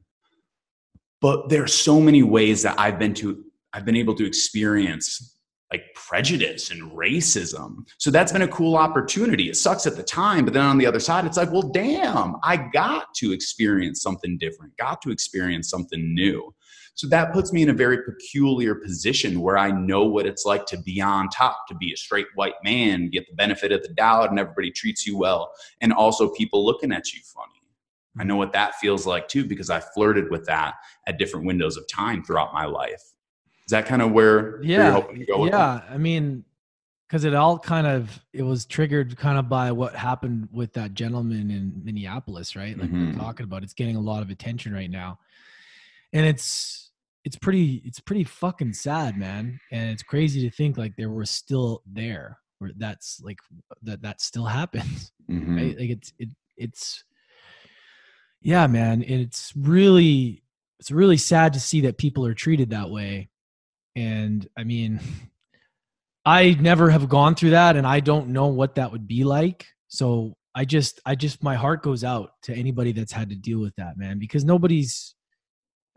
[1.21, 5.37] But there are so many ways that I've been to I've been able to experience
[5.73, 7.87] like prejudice and racism.
[7.99, 9.49] So that's been a cool opportunity.
[9.49, 12.37] It sucks at the time, but then on the other side, it's like, well, damn,
[12.45, 16.55] I got to experience something different, got to experience something new.
[16.95, 20.65] So that puts me in a very peculiar position where I know what it's like
[20.67, 23.89] to be on top, to be a straight white man, get the benefit of the
[23.89, 25.53] doubt, and everybody treats you well.
[25.83, 27.56] And also people looking at you funny.
[28.19, 30.75] I know what that feels like too, because I flirted with that
[31.07, 33.03] at different windows of time throughout my life.
[33.67, 36.45] Is that kind of where, where yeah you're hoping to go with yeah i mean
[37.09, 40.95] because it all kind of it was triggered kind of by what happened with that
[40.95, 43.13] gentleman in minneapolis right like Mhm.
[43.15, 45.19] we're talking about it's getting a lot of attention right now
[46.13, 46.93] and it's
[47.25, 51.27] it's pretty it's pretty fucking sad man and it's crazy to think like there were
[51.27, 53.39] still there where that's like
[53.83, 55.57] that that still happens Mhm.
[55.57, 55.77] right?
[55.81, 57.03] Like it's it it's
[58.47, 59.03] yeah, man.
[59.03, 60.45] It's really
[60.79, 63.29] it's really sad to see that people are treated that way.
[63.97, 65.01] And I mean,
[66.25, 69.67] I never have gone through that and I don't know what that would be like.
[69.89, 73.59] So I just I just my heart goes out to anybody that's had to deal
[73.59, 75.17] with that, man, because nobody's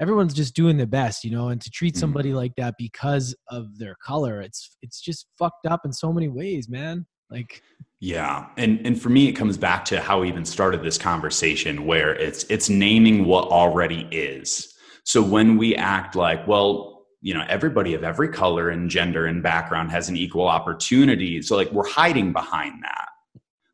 [0.02, 2.00] everyone's just doing their best, you know, and to treat Mhm.
[2.00, 6.30] somebody like that because of their color, it's it's just fucked up in so many
[6.30, 7.06] ways, man.
[7.30, 7.62] Like
[8.00, 11.86] Yeah, and and for me, it comes back to how we even started this conversation,
[11.86, 14.74] where it's it's naming what already is.
[15.04, 19.44] So when we act like, well, you know, everybody of every color and gender and
[19.44, 23.10] background has an equal opportunity, so like we're hiding behind that.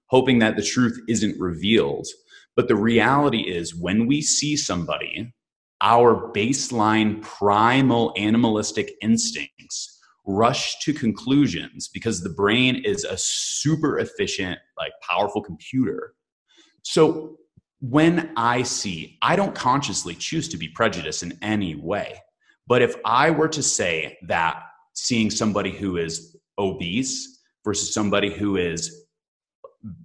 [0.07, 2.07] hoping that the truth isn't revealed.
[2.55, 5.33] But the reality is, when we see somebody,
[5.81, 9.94] our baseline primal animalistic instincts
[10.25, 16.15] rush to conclusions because the brain is a super efficient, like powerful computer.
[16.83, 17.37] So
[17.81, 22.19] when I see, I don't consciously choose to be prejudiced in any way.
[22.67, 28.57] But if I were to say that seeing somebody who is obese versus somebody who
[28.57, 29.05] is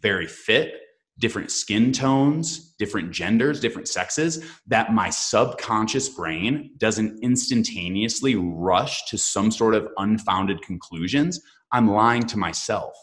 [0.00, 0.74] very fit,
[1.20, 9.16] different skin tones, different genders, different sexes, that my subconscious brain doesn't instantaneously rush to
[9.16, 12.94] some sort of unfounded conclusions, I'm lying to myself.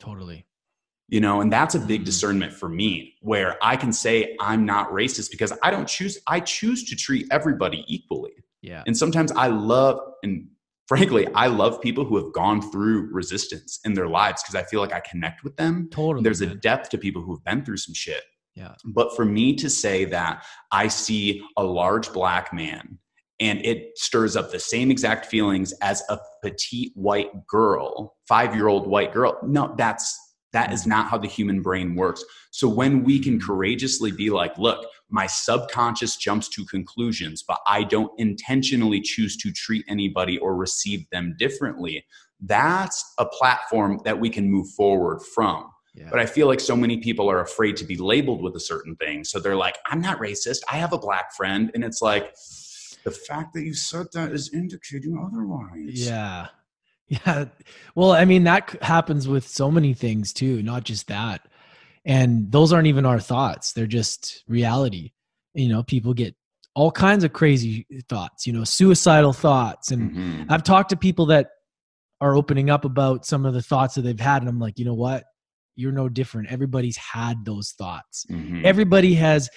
[0.00, 0.46] Totally.
[1.08, 2.06] You know, and that's a big Mm.
[2.06, 6.40] discernment for me where I can say I'm not racist because I don't choose, I
[6.40, 8.32] choose to treat everybody equally.
[8.62, 8.82] Yeah.
[8.86, 10.48] And sometimes I love, and
[10.86, 14.80] frankly, I love people who have gone through resistance in their lives because I feel
[14.80, 15.88] like I connect with them.
[15.90, 16.22] Totally.
[16.22, 18.22] There's a depth to people who've been through some shit.
[18.54, 18.74] Yeah.
[18.84, 22.98] But for me to say that I see a large black man
[23.40, 28.68] and it stirs up the same exact feelings as a petite white girl, five year
[28.68, 30.16] old white girl, no, that's
[30.52, 32.24] that is not how the human brain works.
[32.52, 37.84] So when we can courageously be like, look, my subconscious jumps to conclusions, but I
[37.84, 42.04] don't intentionally choose to treat anybody or receive them differently,
[42.40, 45.70] that's a platform that we can move forward from.
[45.94, 46.08] Yeah.
[46.10, 48.96] But I feel like so many people are afraid to be labeled with a certain
[48.96, 49.22] thing.
[49.22, 50.62] So they're like, I'm not racist.
[50.68, 51.70] I have a black friend.
[51.74, 52.34] And it's like,
[53.04, 56.08] the fact that you said that is indicating otherwise.
[56.08, 56.48] Yeah.
[57.06, 57.44] Yeah.
[57.94, 61.46] Well, I mean, that happens with so many things too, not just that.
[62.04, 65.12] And those aren't even our thoughts, they're just reality.
[65.54, 66.34] You know, people get
[66.74, 69.90] all kinds of crazy thoughts, you know, suicidal thoughts.
[69.92, 70.46] And Mhm.
[70.48, 71.50] I've talked to people that
[72.20, 74.42] are opening up about some of the thoughts that they've had.
[74.42, 75.24] And I'm like, you know what?
[75.76, 76.50] You're no different.
[76.50, 78.26] Everybody's had those thoughts.
[78.30, 78.64] Mhm.
[78.64, 79.48] Everybody has,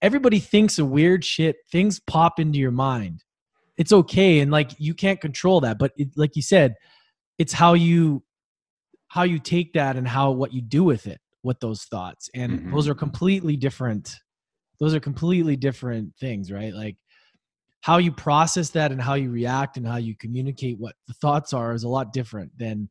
[0.00, 1.56] everybody thinks of weird shit.
[1.70, 3.22] Things pop into your mind.
[3.76, 4.40] It's okay.
[4.40, 5.78] And like, you can't control that.
[5.78, 6.74] But it, like you said,
[7.38, 8.22] it's how you,
[9.08, 12.28] how you take that and how, what you do with it, with those thoughts.
[12.34, 12.70] And Mhm.
[12.72, 14.16] those are completely different.
[14.80, 16.74] Those are completely different things, right?
[16.74, 16.96] Like,
[17.80, 21.52] how you process that and how you react and how you communicate what the thoughts
[21.52, 22.88] are is a lot different than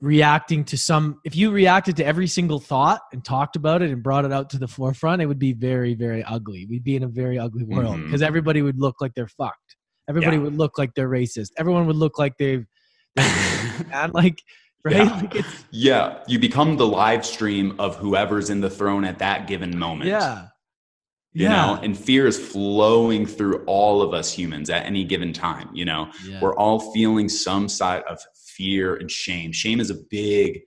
[0.00, 4.00] reacting to some if you reacted to every single thought and talked about it and
[4.00, 7.02] brought it out to the forefront it would be very very ugly we'd be in
[7.02, 9.74] a very ugly world because everybody would look like they're fucked
[10.08, 10.44] everybody Yeah.
[10.44, 12.64] would look like they're racist everyone would look like they've
[13.92, 14.40] and like
[14.84, 15.16] right Yeah.
[15.20, 19.46] like it's, yeah, you become the live stream of whoever's in the throne at that
[19.46, 20.08] given moment.
[20.10, 20.48] yeah
[21.32, 25.32] You yeah know, and fear is flowing through all of us humans at any given
[25.32, 25.68] time.
[25.74, 26.40] You know, yeah.
[26.40, 28.18] we're all feeling some side of
[28.56, 29.52] fear and shame.
[29.52, 30.60] Shame is a big,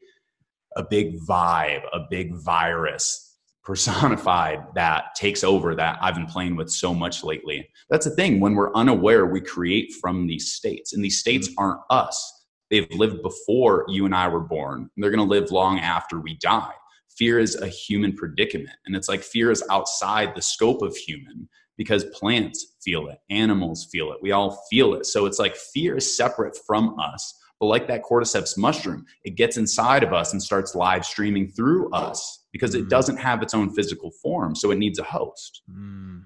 [0.78, 3.28] a big vibe, a big virus
[3.64, 7.68] personified that takes over that I've been playing with so much lately.
[7.90, 8.40] That's the thing.
[8.40, 11.64] When we're unaware, we create from these states, and these states mm-hmm.
[11.64, 12.41] aren't us.
[12.72, 14.90] They've lived before you and I were born.
[14.96, 16.74] And they're going to live long after we die.
[17.10, 18.78] Fear is a human predicament.
[18.86, 23.88] And it's like fear is outside the scope of human because plants feel it, animals
[23.92, 25.06] feel it, we all feel it.
[25.06, 27.38] So it's like fear is separate from us.
[27.60, 31.92] But like that cordyceps mushroom, it gets inside of us and starts live streaming through
[31.92, 32.90] us because it Mhm.
[32.90, 34.56] doesn't have its own physical form.
[34.56, 35.62] So it needs a host.
[35.70, 36.26] Mm,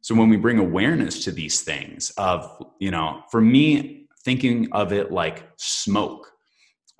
[0.00, 4.92] So when we bring awareness to these things of, you know, for me, thinking of
[4.92, 6.30] it like smoke.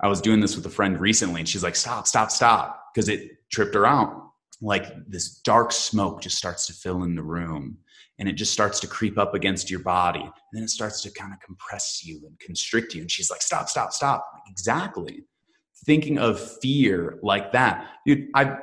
[0.01, 2.81] I was doing this with a friend recently and she's like, stop, stop, stop.
[2.93, 4.21] Because it tripped her out.
[4.61, 7.77] Like this dark smoke just starts to fill in the room
[8.19, 10.21] and it just starts to creep up against your body.
[10.21, 13.01] And then it starts to kind of compress you and constrict you.
[13.01, 14.25] And she's like, stop, stop, stop.
[14.33, 15.23] Like, exactly.
[15.85, 17.87] Thinking of fear like that.
[18.05, 18.57] Dude, I've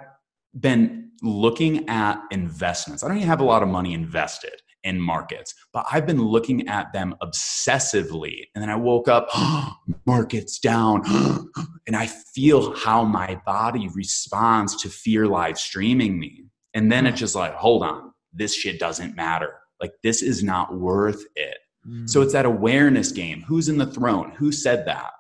[0.59, 3.03] been looking at investments.
[3.03, 6.69] I don't even have a lot of money invested in markets, but I've been looking
[6.69, 8.49] at them obsessively.
[8.55, 9.29] And then I woke up,
[10.07, 11.03] markets down,
[11.87, 16.45] and I feel how my body responds to fear live streaming me.
[16.75, 19.55] And then it's just like, hold on, this shit doesn't matter.
[19.81, 21.59] Like, this is not worth it.
[21.87, 22.09] mm.
[22.09, 23.43] So it's that awareness game.
[23.43, 24.33] Who's in the throne?
[24.39, 25.11] Who said that?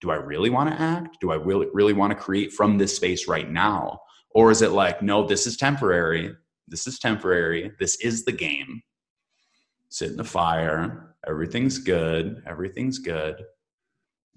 [0.00, 1.18] Do I really want to act?
[1.20, 4.00] Do I really really want to create from this space right now?
[4.30, 6.34] Or is it like, no, this is temporary.
[6.70, 7.72] This is temporary.
[7.78, 8.82] This is the game.
[9.88, 11.14] Sit in the fire.
[11.26, 12.42] Everything's good.
[12.46, 13.42] Everything's good.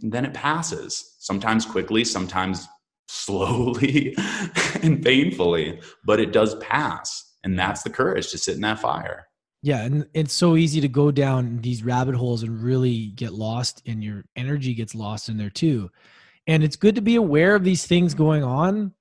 [0.02, 1.16] And then it passes.
[1.20, 2.68] Sometimes quickly, sometimes
[3.08, 4.16] slowly
[4.82, 7.36] and painfully, but it does pass.
[7.44, 9.28] And that's the courage to sit in that fire.
[9.62, 13.82] Yeah, and it's so easy to go down these rabbit holes and really get lost,
[13.86, 15.90] and your energy gets lost in there too.
[16.48, 18.94] And it's good to be aware of these things going on,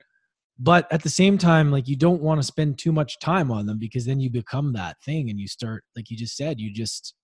[0.58, 3.66] but at the same time, like you don't want to spend too much time on
[3.66, 6.72] them because then you become that thing and you start, like you just said, you
[6.72, 7.14] just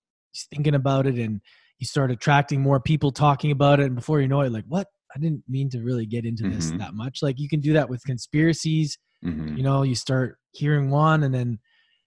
[0.51, 1.41] thinking about it and
[1.77, 3.85] you start attracting more people talking about it.
[3.85, 4.87] And before you know it, like, what?
[5.15, 6.77] I didn't mean to really get into this Mhm.
[6.79, 7.19] that much.
[7.23, 8.97] Like you can do that with conspiracies.
[9.23, 9.57] Mhm.
[9.57, 11.57] You know, you start hearing one and then you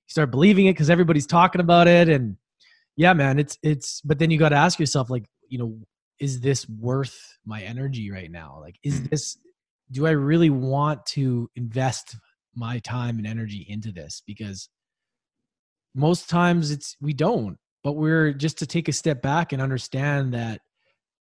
[0.09, 2.09] start believing it because everybody's talking about it.
[2.09, 2.37] And
[2.97, 5.79] yeah, man, it's it's but then you gotta ask yourself, like, you know,
[6.21, 8.59] is this worth my energy right now?
[8.61, 9.11] Like, is Mhm.
[9.11, 9.37] this
[9.93, 12.17] do I really want to invest
[12.55, 14.23] my time and energy into this?
[14.27, 14.69] Because
[15.95, 20.35] most times it's we don't, but we're just to take a step back and understand
[20.35, 20.61] that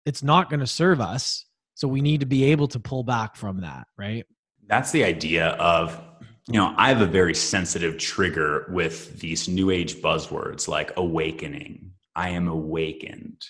[0.05, 1.45] it's not going to serve us.
[1.73, 4.25] So we need to be able to pull back from that, right?
[4.67, 5.99] That's the idea of,
[6.47, 11.91] you know, I have a very sensitive trigger with these new age buzzwords like awakening.
[12.15, 13.43] I am awakened.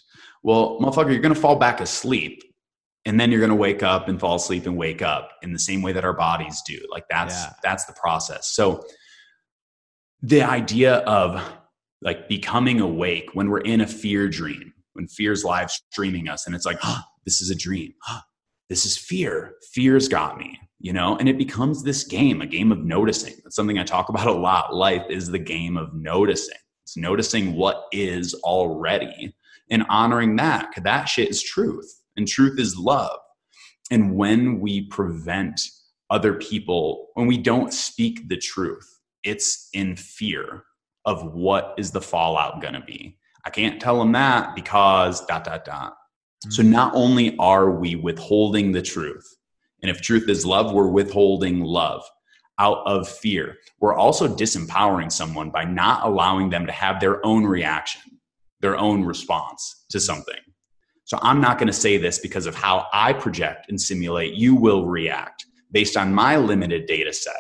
[0.43, 2.43] Well, motherfucker, you're going to fall back asleep
[3.09, 5.57] and then you're going to wake up and fall asleep and wake up in the
[5.57, 6.77] same way that our bodies do.
[6.91, 7.53] Like that's Yeah.
[7.63, 8.51] that's the process.
[8.51, 8.83] So
[10.21, 11.41] the idea of
[12.03, 16.55] like becoming awake when we're in a fear dream, when fear's live streaming us and
[16.55, 17.93] it's like, oh, this is a dream.
[18.69, 19.55] this is fear.
[19.73, 23.33] Fear's got me, you know, and it becomes this game, a game of noticing.
[23.43, 24.75] That's something I talk about a lot.
[24.75, 26.57] Life is the game of noticing.
[26.83, 29.33] It's noticing what is already
[29.71, 33.19] and honoring that because that shit is truth and truth is love.
[33.91, 35.61] And when we prevent
[36.09, 38.87] other people, when we don't speak the truth,
[39.23, 40.63] it's in fear
[41.05, 43.17] of what is the fallout going to be.
[43.45, 45.95] I can't tell them that because dot, dot, dot.
[46.45, 46.53] Mm.
[46.53, 49.25] So not only are we withholding the truth,
[49.81, 52.03] and if truth is love, we're withholding love
[52.59, 53.57] out of fear.
[53.79, 58.19] We're also disempowering someone by not allowing them to have their own reaction,
[58.59, 60.35] their own response to something.
[61.09, 64.53] So I'm not going to say this because of how I project and simulate you
[64.53, 67.33] will react based on my limited data set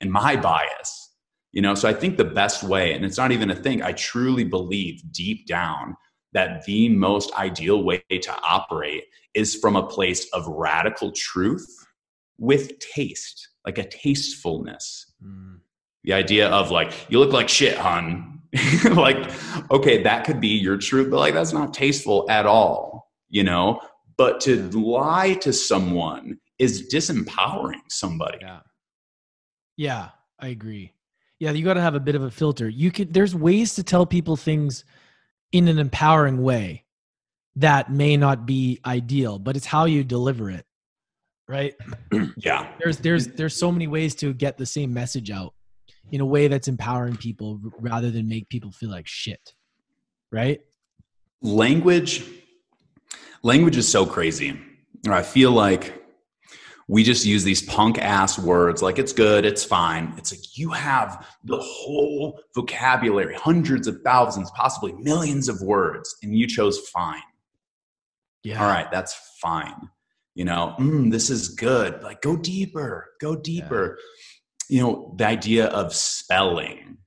[0.00, 1.10] and my bias.
[1.50, 3.94] You know, so I think the best way, and it's not even a thing, I
[3.94, 5.96] truly believe deep down
[6.34, 9.02] that the most ideal way to operate
[9.34, 11.66] is from a place of radical truth
[12.38, 15.12] with taste, like a tastefulness.
[15.20, 15.58] Mm.
[16.04, 18.33] The idea of like, you look like shit, hun.
[18.92, 19.30] like,
[19.70, 23.80] okay, that could be your truth, but like, that's not tasteful at all, you know?
[24.16, 28.38] But to lie to someone is disempowering somebody.
[28.40, 28.60] Yeah.
[29.76, 30.92] Yeah, I agree.
[31.40, 32.68] Yeah, you got to have a bit of a filter.
[32.68, 34.84] You could there's ways to tell people things
[35.50, 36.84] in an empowering way
[37.56, 40.64] that may not be ideal, but it's how you deliver it.
[41.48, 41.74] Right?
[42.36, 42.70] Yeah.
[42.78, 45.54] There's there's there's so many ways to get the same message out
[46.12, 49.54] in a way that's empowering people rather than make people feel like shit.
[50.32, 50.60] Right?
[51.44, 52.24] language
[53.42, 54.58] language is so crazy
[55.08, 56.02] i feel like
[56.88, 60.70] we just use these punk ass words like it's good it's fine it's like you
[60.70, 67.20] have the whole vocabulary hundreds of thousands possibly millions of words and you chose fine
[68.42, 68.62] Yeah.
[68.62, 69.90] all right that's fine
[70.34, 73.98] you know mm, this is good like go deeper go deeper
[74.68, 76.98] you know the idea of spelling.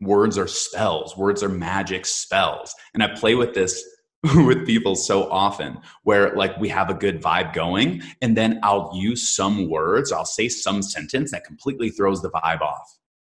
[0.00, 1.16] Words are spells.
[1.16, 2.74] Words are magic spells.
[2.94, 3.82] And i play with this
[4.34, 8.90] with people so often where like we have a good vibe going and then i'll
[8.94, 12.98] use some words i'll say some sentence that completely throws the vibe off.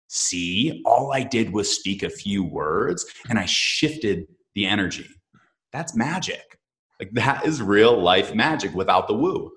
[0.09, 5.09] See all i did was speak a few words and i shifted the energy.
[5.73, 6.59] That's magic.
[6.99, 9.53] Like that is real life magic without the woo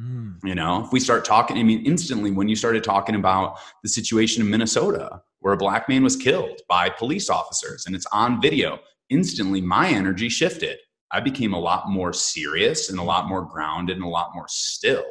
[0.00, 0.36] Mm.
[0.42, 3.90] you know if we start talking i mean instantly when you started talking about the
[3.90, 8.40] situation in minnesota where a black man was killed by police officers and it's on
[8.40, 8.78] video
[9.12, 10.78] instantly my energy shifted.
[11.10, 14.46] I became a lot more serious and a lot more grounded and a lot more
[14.48, 15.04] still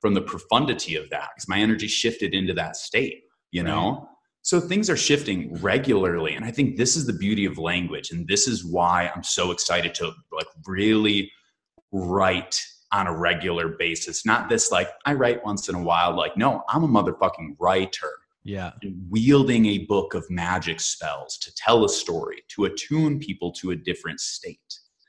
[0.00, 4.08] from the profundity of that because my energy shifted into that state you know?
[4.42, 8.26] So things are shifting regularly and i think this is the beauty of language and
[8.26, 11.30] this is why i'm so excited to like really
[11.92, 12.58] write
[12.92, 14.26] on a regular basis.
[14.26, 16.16] Not this like I write once in a while.
[16.16, 18.10] Like, no, I'm a motherfucking writer
[18.44, 18.72] Yeah.
[19.08, 23.76] wielding a book of magic spells to tell a story, to attune people to a
[23.76, 24.58] different state.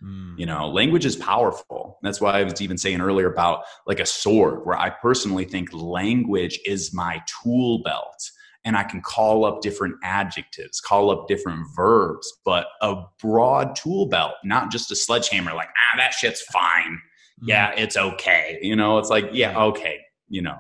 [0.04, 0.38] Mm.
[0.38, 1.98] You know, language is powerful.
[2.02, 5.74] That's why I was even saying earlier about like a sword, where I personally think
[5.74, 8.32] language is my tool belt.
[8.64, 14.06] And I can call up different adjectives, call up different verbs, but a broad tool
[14.08, 17.00] belt, not just a sledgehammer, like, ah, that shit's fine.
[17.42, 17.80] Yeah, mm-hmm.
[17.80, 18.60] it's okay.
[18.62, 20.58] You know, it's like, yeah, okay, you know.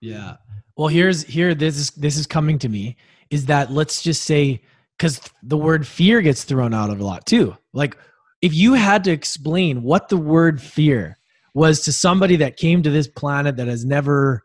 [0.00, 0.36] Yeah.
[0.76, 2.96] Well, here's here this is this is coming to me
[3.30, 4.62] is that let's just say
[4.98, 7.56] cuz the word fear gets thrown out of a lot too.
[7.72, 7.96] Like
[8.40, 11.18] if you had to explain what the word fear
[11.54, 14.42] was to somebody that came to this planet that has never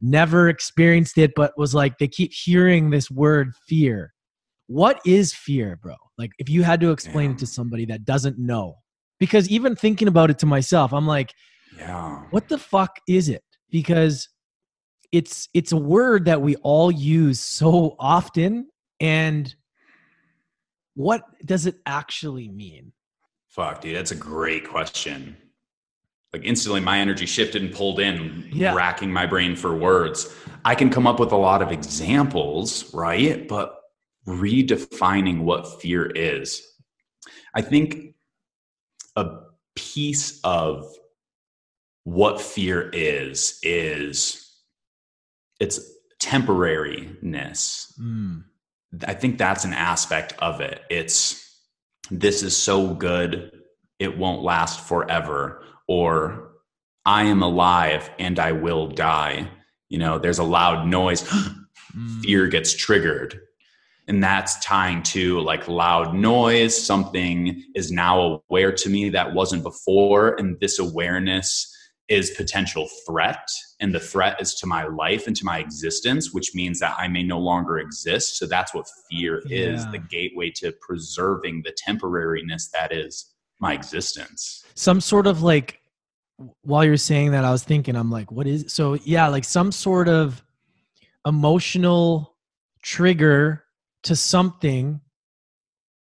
[0.00, 4.12] never experienced it but was like they keep hearing this word fear
[4.66, 8.38] what is fear bro like if you had to explain it to somebody that doesn't
[8.38, 8.76] know
[9.18, 11.32] because even thinking about it to myself i'm like
[11.76, 12.22] Yeah.
[12.30, 14.28] what the fuck is it because
[15.12, 18.68] it's it's a word that we all use so often
[19.00, 19.54] and
[20.94, 22.92] what does it actually mean
[23.48, 25.34] Fuck, dude, that's a great question.
[26.34, 28.74] Like instantly, my energy shifted and pulled in, Yeah.
[28.74, 30.36] racking my brain for words.
[30.66, 33.48] I can come up with a lot of examples, right?
[33.48, 33.74] But
[34.26, 36.62] redefining what fear is,
[37.54, 38.14] I think
[39.16, 39.38] a
[39.74, 40.86] piece of
[42.04, 44.42] what fear is is
[45.58, 45.80] it's
[46.20, 47.92] temporariness.
[47.98, 48.44] Mm,
[49.06, 50.82] I think that's an aspect of it.
[50.90, 51.42] It's
[52.10, 53.50] this is so good,
[53.98, 56.52] it won't last forever, or
[57.04, 59.48] I am alive and I will die.
[59.88, 61.22] You know, there's a loud noise,
[61.96, 63.40] mm, fear gets triggered.
[64.08, 66.80] And that's tying to like loud noise.
[66.80, 70.36] Something is now aware to me that wasn't before.
[70.38, 71.72] And this awareness
[72.08, 73.48] is potential threat.
[73.80, 77.08] And the threat is to my life and to my existence, which means that I
[77.08, 78.38] may no longer exist.
[78.38, 84.64] So that's what fear is the gateway to preserving the temporariness that is my existence.
[84.74, 85.80] some sort of like
[86.62, 89.72] while you're saying that i was thinking i'm like what is so yeah like some
[89.72, 90.44] sort of
[91.24, 92.36] emotional
[92.82, 93.64] trigger
[94.06, 95.00] to something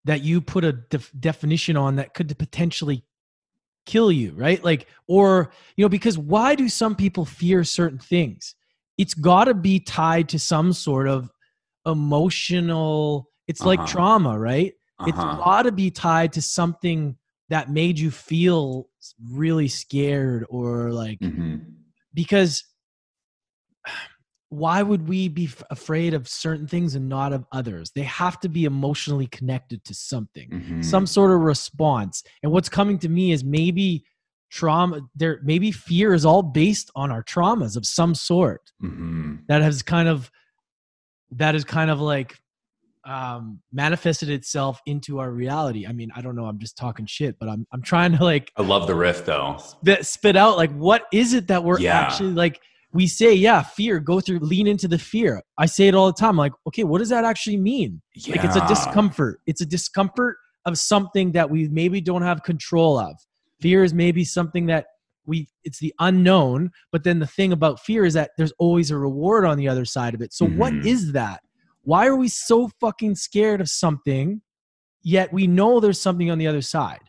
[0.05, 3.05] that you put a def- definition on that could potentially
[3.87, 8.55] kill you right like or you know because why do some people fear certain things
[8.97, 11.31] it's got to be tied to some sort of
[11.85, 13.89] emotional it's like Uh-huh.
[13.93, 14.73] trauma right
[15.07, 15.37] it's Uh-huh.
[15.45, 17.17] got to be tied to something
[17.51, 18.89] that made you feel
[19.31, 21.61] really scared or like Mhm.
[22.15, 22.65] because
[24.55, 28.39] why would we be f- afraid of certain things and not of others they have
[28.41, 30.85] to be emotionally connected to something Mhm.
[30.85, 34.05] some sort of response and what's coming to me is maybe
[34.51, 39.41] trauma there maybe fear is all based on our traumas of some sort Mhm.
[39.49, 40.31] that has kind of
[41.33, 42.37] that is kind of like
[43.07, 47.37] um manifested itself into our reality i mean i don't know i'm just talking shit
[47.39, 49.57] but i'm i'm trying to like I love the riff though.
[49.59, 51.99] spit, spit out like what is it that we're Yeah.
[52.01, 52.61] actually like
[52.95, 55.43] we say yeah fear go through lean into the fear.
[55.59, 56.37] I say it all the time.
[56.37, 58.01] Like okay what does that actually mean?
[58.29, 59.41] Like it's a discomfort.
[59.47, 63.17] It's a discomfort of something that we maybe don't have control of.
[63.61, 64.87] Fear is maybe something that
[65.27, 68.97] we it's the unknown but then the thing about fear is that there's always a
[68.97, 70.33] reward on the other side of it.
[70.33, 70.87] So what Mhm.
[70.87, 71.41] is that?
[71.83, 74.41] Why are we so fucking scared of something
[75.03, 77.01] yet we know there's something on the other side?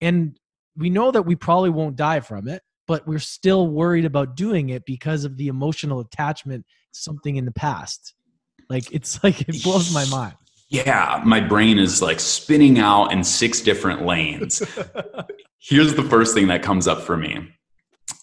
[0.00, 0.38] And
[0.76, 4.70] we know that we probably won't die from it but we're still worried about doing
[4.70, 8.14] it because of the emotional attachment to something in the past
[8.68, 10.34] like it's like it blows my mind
[10.72, 14.62] Yeah, my brain is like spinning out in six different lanes.
[15.58, 17.46] Here's the first thing that comes up for me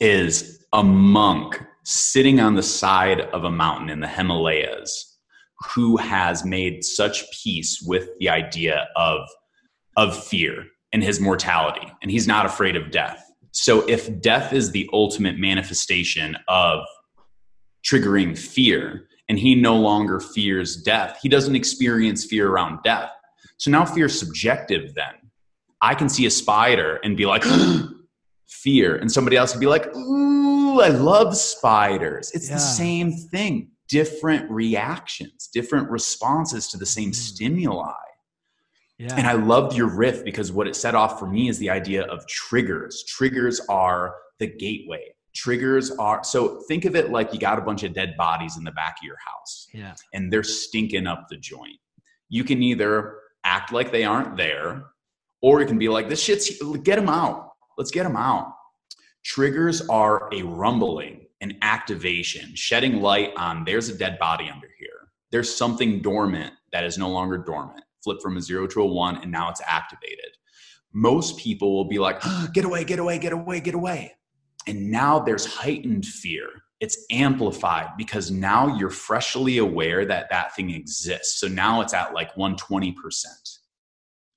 [0.02, 5.20] is a monk sitting on the side of a mountain in the Himalayas
[5.76, 9.22] who has made such peace with the idea of
[9.96, 13.24] of fear and his mortality and he's not afraid of death.
[13.52, 16.82] So if death is the ultimate manifestation of
[17.86, 21.20] triggering fear and he no longer fears death.
[21.22, 23.12] He doesn't experience fear around death.
[23.58, 25.14] So now fear is subjective then.
[25.82, 27.44] I can see a spider and be like,
[28.50, 28.96] fear.
[28.98, 32.32] And somebody else would be like, ooh, I love spiders.
[32.34, 32.56] It's Yeah.
[32.56, 37.16] the same thing, different reactions, different responses to the same Mhm.
[37.16, 37.94] stimuli.
[39.00, 41.70] Yeah And I loved your riff because what it set off for me is the
[41.70, 43.04] idea of triggers.
[43.08, 45.16] Triggers are the gateway.
[45.34, 48.64] Triggers are so think of it like you got a bunch of dead bodies in
[48.64, 51.80] the back of your house yeah and they're stinking up the joint.
[52.30, 54.86] You can either act like they aren't there
[55.42, 56.52] or you can be like, this shit's,
[56.84, 57.54] get them out.
[57.78, 58.54] Let's get them out.
[59.24, 64.90] Triggers are a rumbling, an activation, shedding light on there's a dead body under here.
[65.32, 67.84] There's something dormant that is no longer dormant.
[68.04, 70.32] Flip from a zero to a one, and now it's activated.
[70.94, 72.22] Most people will be like,
[72.54, 74.14] get away, get away, get away, get away.
[74.68, 76.48] And now there's heightened fear.
[76.80, 81.40] It's amplified because now you're freshly aware that that thing exists.
[81.40, 82.94] So now it's at like 120%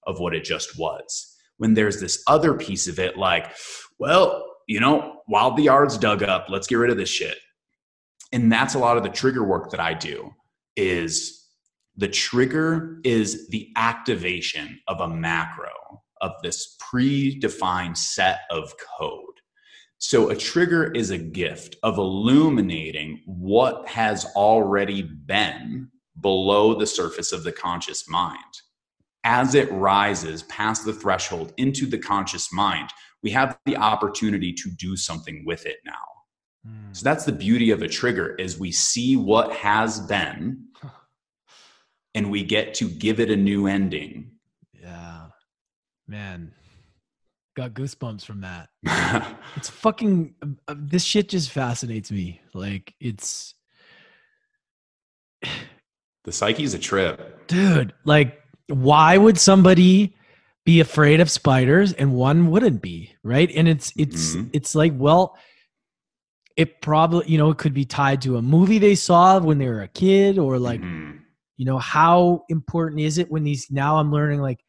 [0.06, 1.36] of what it just was.
[1.58, 3.54] When there's this other piece of it, like,
[3.98, 7.38] well, you know, while the yard's dug up, let's get rid of this shit.
[8.32, 10.30] And that's a lot of the trigger work that I do
[10.76, 11.41] is
[11.96, 15.70] the trigger is the activation of a macro
[16.20, 19.24] of this predefined set of code.
[19.98, 25.88] So a trigger is a gift of illuminating what has already been
[26.20, 28.38] below the surface of the conscious mind.
[29.24, 32.90] As it rises past the threshold into the conscious mind,
[33.22, 35.92] we have the opportunity to do something with it now.
[36.66, 36.96] Mm.
[36.96, 40.64] So that's the beauty of a trigger is we see what has been
[42.14, 44.32] and we get to give it a new ending.
[44.80, 45.26] Yeah.
[46.06, 46.52] Man,
[47.56, 48.68] got goosebumps from that.
[49.56, 50.34] it's fucking
[50.68, 52.40] uh, this shit just fascinates me.
[52.54, 53.54] Like it's
[56.24, 57.46] the psyche's a trip.
[57.46, 60.14] Dude, like why would somebody
[60.64, 63.50] be afraid of spiders and one wouldn't be, right?
[63.54, 64.48] And it's it's mm-hmm.
[64.52, 65.36] it's like, well,
[66.56, 69.68] it probably, you know, it could be tied to a movie they saw when they
[69.68, 71.18] were a kid or like mm-hmm.
[71.56, 74.60] You know, how important is it when these now I'm learning like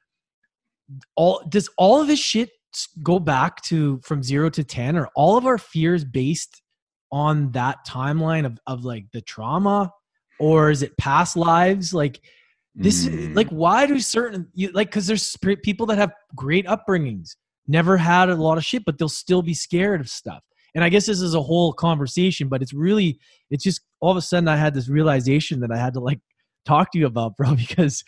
[1.15, 2.49] all does all of this shit
[3.03, 6.61] go back to from 0 to 10 or all of our fears based
[7.11, 9.91] on that timeline of of like the trauma?
[10.39, 11.93] Or is it past lives?
[11.93, 12.19] Like
[12.75, 13.35] this mm.
[13.35, 17.35] like why do certain you, like because there's people that have great upbringings
[17.67, 20.43] never had a lot of shit but they'll still be scared of stuff.
[20.75, 23.19] And i guess this is a whole conversation but it's really
[23.51, 26.19] it's just all of a sudden i had this realization that i had to like
[26.65, 28.03] talk to you about bro because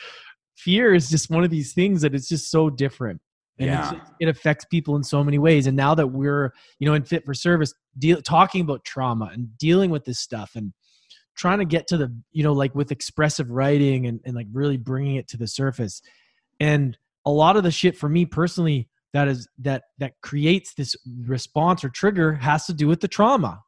[0.56, 3.22] fear is just one of these things that it's just so different
[3.58, 3.92] and yeah.
[3.92, 7.04] Just, it affects people in so many ways and now that we're you know in
[7.04, 10.74] fit for service deal, talking about trauma and dealing with this stuff and
[11.36, 14.78] trying to get to the you know like with expressive writing and, and like really
[14.78, 16.02] bringing it to the surface
[16.60, 20.96] and a lot of the shit for me personally that is that that creates this
[21.26, 23.62] response or trigger has to do with the trauma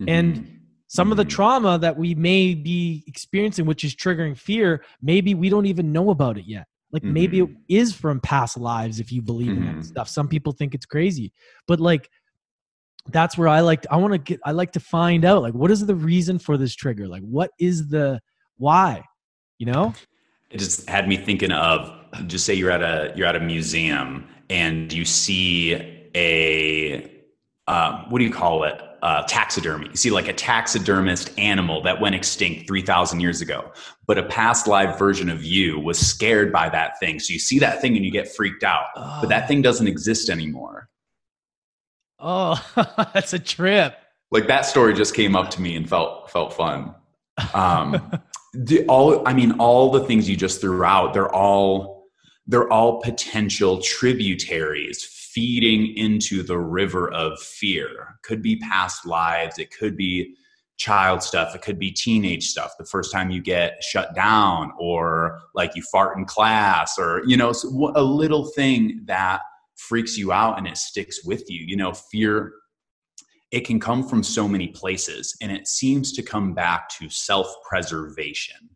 [0.00, 0.08] mm-hmm.
[0.08, 0.60] and
[0.92, 1.12] some mm-hmm.
[1.12, 1.30] of the mm-hmm.
[1.30, 6.10] trauma that we may be experiencing which is triggering fear maybe we don't even know
[6.10, 7.14] about it yet like mm-hmm.
[7.14, 7.90] maybe it mm-hmm.
[7.90, 9.80] from past lives if you believe in that mm-hmm.
[9.80, 11.32] stuff some people think it's crazy
[11.66, 12.08] but like
[13.08, 15.70] that's where I like i want to get I like to find out like what
[15.70, 17.08] is the reason for this trigger?
[17.08, 18.20] Like what is the
[18.58, 19.02] why?
[19.58, 19.94] You know?
[20.50, 21.90] It just had me thinking of
[22.26, 25.74] just say you're at a you're at a museum and you see
[26.14, 27.11] a
[27.66, 28.80] uh, what do you call it?
[29.02, 29.88] Uh, taxidermy.
[29.88, 33.72] You see like a taxidermist animal that went extinct 3,000 years ago,
[34.06, 37.18] but a past live version of you was scared by that thing.
[37.18, 39.18] So you see that thing and you get freaked out, oh.
[39.20, 40.88] but that thing doesn't exist anymore.
[42.20, 42.64] Oh,
[43.12, 43.96] that's a trip.
[44.30, 46.94] Like that story just came up to me and felt felt fun.
[47.54, 48.20] Um,
[48.54, 52.08] the, all I mean, all the things you just threw out, they're all
[52.46, 55.04] they're all potential tributaries
[55.34, 58.16] feeding into the river of fear.
[58.22, 59.58] Could be past lives.
[59.58, 60.34] It could be
[60.76, 61.54] child stuff.
[61.54, 62.72] It could be teenage stuff.
[62.78, 67.36] The first time you get shut down, or like you fart in class, or you
[67.36, 67.52] know,
[67.94, 69.42] a little thing that
[69.76, 71.64] freaks you out and it sticks with you.
[71.66, 72.52] You know, fear,
[73.50, 77.46] it can come from so many places and it seems to come back to self
[77.68, 78.70] preservation.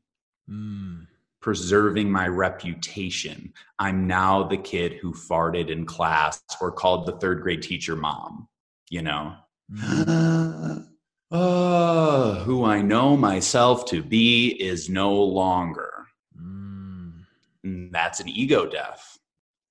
[0.48, 1.06] Mm.
[1.46, 3.52] Preserving my reputation.
[3.78, 8.48] I'm now the kid who farted in class or called the third grade teacher mom,
[8.90, 9.36] you know?
[9.72, 10.88] Mm.
[11.30, 16.06] uh, who I know myself to be is no longer.
[16.36, 17.92] Mm.
[17.92, 19.16] That's an ego death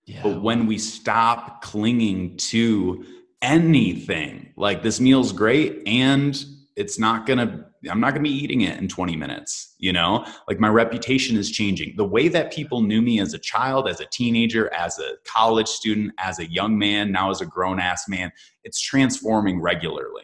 [0.05, 0.21] yeah.
[0.21, 3.05] But when we stop clinging to
[3.41, 6.43] anything, like this meal's great and
[6.75, 10.25] it's not gonna, I'm not gonna be eating it in 20 minutes, you know?
[10.47, 11.95] Like my reputation is changing.
[11.95, 15.67] The way that people knew me as a child, as a teenager, as a college
[15.67, 18.31] student, as a young man, now as a grown ass man,
[18.63, 20.23] it's transforming regularly.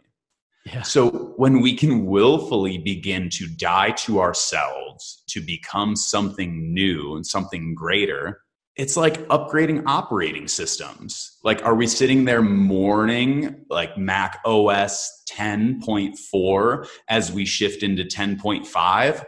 [0.65, 0.83] Yeah.
[0.83, 7.25] So when we can willfully begin to die to ourselves to become something new and
[7.25, 8.40] something greater,
[8.75, 11.37] it's like upgrading operating systems.
[11.43, 19.25] Like, are we sitting there mourning like Mac OS 10.4 as we shift into 10.5?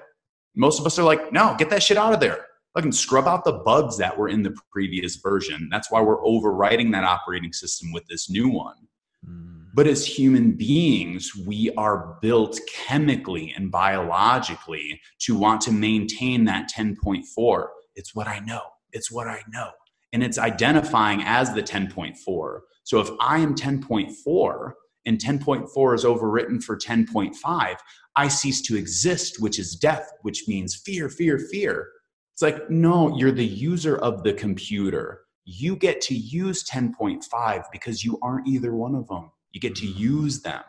[0.56, 2.46] Most of us are like, no, get that shit out of there.
[2.76, 5.68] I can scrub out the bugs that were in the previous version.
[5.70, 8.88] That's why we're overwriting that operating system with this new one.
[9.28, 9.68] Mm.
[9.76, 16.70] But as human beings, we are built chemically and biologically to want to maintain that
[16.76, 17.68] 10.4.
[17.96, 19.72] It's what I know it's what I know.
[20.14, 22.60] And it's identifying as the 10.4.
[22.84, 24.72] So if I am 10.4
[25.06, 27.76] and 10.4 is overwritten for 10.5,
[28.16, 31.90] I cease to exist, which is death, which means fear, fear, fear.
[32.34, 35.22] It's like, no, you're the user of the computer.
[35.46, 39.32] You get to use 10.5 because you aren't either one of them.
[39.52, 39.98] You get to mm.
[39.98, 40.62] use them.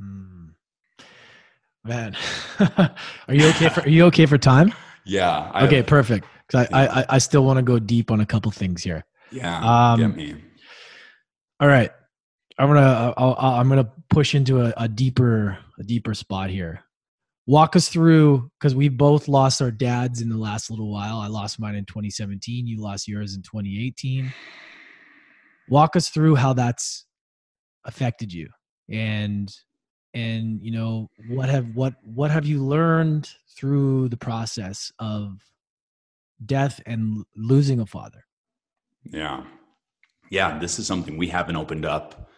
[0.00, 0.50] Mm.
[1.84, 2.16] Man,
[3.28, 4.72] are you okay for are you okay for time?
[5.06, 5.50] Yeah.
[5.52, 6.26] I okay, have, perfect.
[6.46, 9.04] Because I, I, I still want to go deep on a couple things here.
[9.30, 9.92] Yeah.
[9.92, 10.36] Um, get me.
[11.60, 11.90] All right.
[12.58, 16.84] I'm gonna I'll, I'll, I'm gonna push into a, a deeper a deeper spot here.
[17.46, 21.18] Walk us through because we both lost our dads in the last little while.
[21.18, 22.66] I lost mine in 2017.
[22.66, 24.32] You lost yours in 2018.
[25.68, 27.06] Walk us through how that's
[27.84, 28.48] affected you
[28.88, 29.54] and
[30.14, 35.38] and you know what have what what have you learned through the process of
[36.44, 38.24] death and losing a father.
[39.04, 39.44] Yeah.
[40.30, 42.30] Yeah this is something we haven't opened up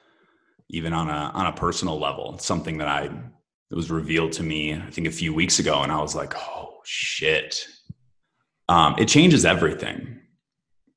[0.69, 2.35] even on a on a personal level.
[2.35, 5.83] It's something that i it was revealed to me i think a few weeks ago
[5.83, 7.67] and i was like oh shit.
[8.69, 10.21] Um, it changes everything.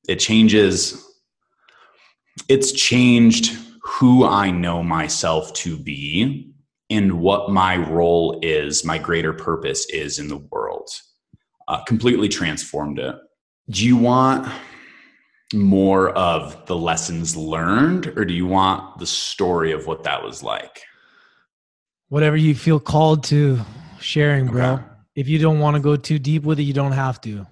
[0.08, 1.06] It changes
[2.48, 6.50] it's changed who i know myself to be
[6.90, 10.69] and what my role is, my greater purpose is in the world.
[11.70, 13.14] Uh, completely transformed it.
[13.68, 14.50] Do you want
[15.54, 20.42] more of the lessons learned, or do you want the story of what that was
[20.42, 20.82] like?
[22.08, 23.60] Whatever you feel called to
[24.00, 24.64] sharing, bro.
[24.74, 24.82] Okay.
[25.14, 27.46] If you don't want to go too deep with it, you don't have to,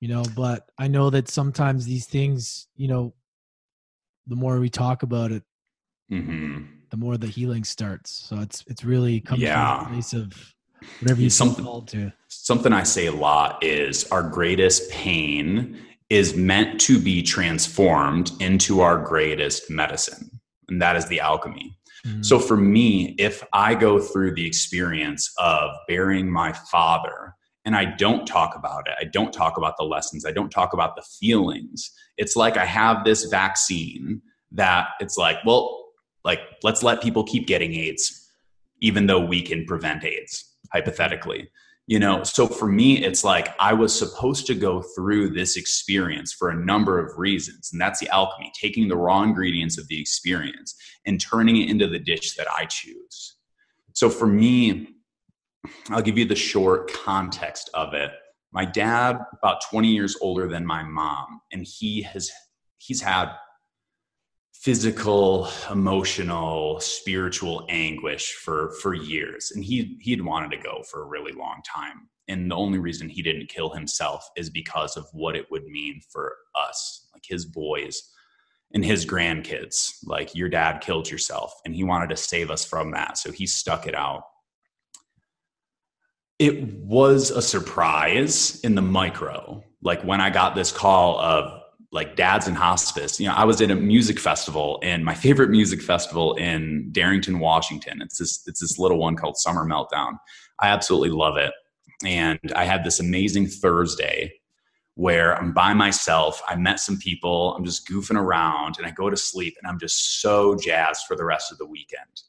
[0.00, 0.24] you know.
[0.36, 3.14] But I know that sometimes these things, you know,
[4.26, 5.44] the more we talk about it,
[6.10, 6.64] Mm-hmm.
[6.90, 8.10] the more the healing starts.
[8.10, 9.78] So it's it's really comes Yeah.
[9.78, 10.54] from a place of
[11.00, 12.12] whatever you Something- called to.
[12.28, 15.78] Something I say a lot is our greatest pain
[16.10, 21.76] is meant to be transformed into our greatest medicine, and that is the alchemy.
[22.06, 22.24] Mm.
[22.24, 27.84] So for me, if I go through the experience of burying my father and I
[27.84, 31.02] don't talk about it, I don't talk about the lessons, I don't talk about the
[31.20, 34.20] feelings, it's like I have this vaccine
[34.50, 35.78] that it's like, well,
[36.24, 38.30] like let's let people keep getting AIDS,
[38.80, 41.50] even though we can prevent AIDS, hypothetically.
[41.88, 46.32] You know, so for me, it's like I was supposed to go through this experience
[46.32, 47.70] for a number of reasons.
[47.72, 51.88] And that's the alchemy, taking the raw ingredients of the experience and turning it into
[51.88, 53.36] the dish that I choose.
[53.94, 54.88] So for me,
[55.90, 58.12] I'll give you the short context of it.
[58.52, 62.30] My dad, about 20 years older than my mom, and he has
[62.78, 63.32] he's had
[64.62, 69.52] physical, emotional, spiritual anguish for for years.
[69.54, 72.08] And he he'd wanted to go for a really long time.
[72.28, 76.00] And the only reason he didn't kill himself is because of what it would mean
[76.10, 76.36] for
[76.68, 78.00] us, like his boys
[78.72, 79.94] and his grandkids.
[80.04, 83.18] Like your dad killed yourself and he wanted to save us from that.
[83.18, 84.22] So he stuck it out.
[86.38, 89.64] It was a surprise in the micro.
[89.82, 91.61] Like when I got this call of
[91.92, 95.50] like dads in hospice, you know, I was at a music festival and my favorite
[95.50, 98.00] music festival in Darrington, Washington.
[98.00, 100.14] It's this it's this little one called Summer Meltdown.
[100.58, 101.52] I absolutely love it.
[102.04, 104.32] And I had this amazing Thursday
[104.94, 106.42] where I'm by myself.
[106.48, 107.54] I met some people.
[107.54, 111.16] I'm just goofing around and I go to sleep and I'm just so jazzed for
[111.16, 112.22] the rest of the weekend.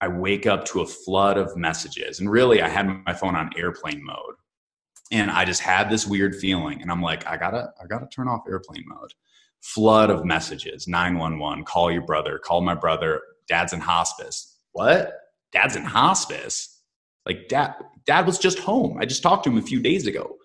[0.00, 2.18] I wake up to a flood of messages.
[2.18, 4.34] And really, I had my phone on airplane mode.
[5.12, 6.82] And I just had this weird feeling.
[6.82, 9.12] And I'm like, I gotta, I gotta turn off airplane mode.
[9.60, 14.58] Flood of messages 911, call your brother, call my brother, dad's in hospice.
[14.72, 15.12] What?
[15.52, 16.80] Dad's in hospice?
[17.26, 17.74] Like, dad,
[18.06, 18.98] dad was just home.
[18.98, 20.36] I just talked to him a few days ago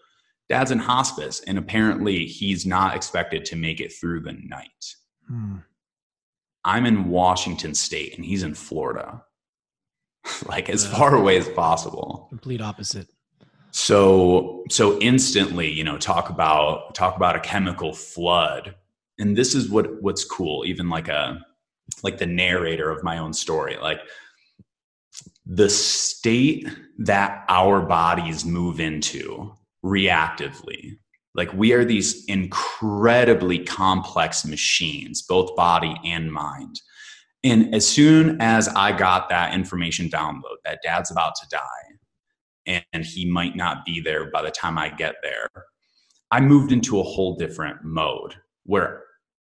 [0.49, 4.95] dad's in hospice and apparently he's not expected to make it through the night
[5.27, 5.57] Hmm.
[6.63, 9.23] i'm in washington state and he's in florida
[10.47, 13.07] like as far away as possible Complete opposite.
[13.71, 18.75] So so instantly you know talk about talk about a chemical flood.
[19.19, 21.43] And this is what what's cool even like a
[22.03, 23.77] like the narrator of my own story.
[23.81, 24.01] Like
[25.45, 26.67] the state
[26.99, 29.53] that our bodies move into
[29.83, 30.97] reactively
[31.35, 36.81] like we are these incredibly complex machines both body and mind.
[37.43, 41.86] And as soon as i got that information download that dad's about to die
[42.67, 45.49] and he might not be there by the time I get there.
[46.31, 49.03] I moved into a whole different mode where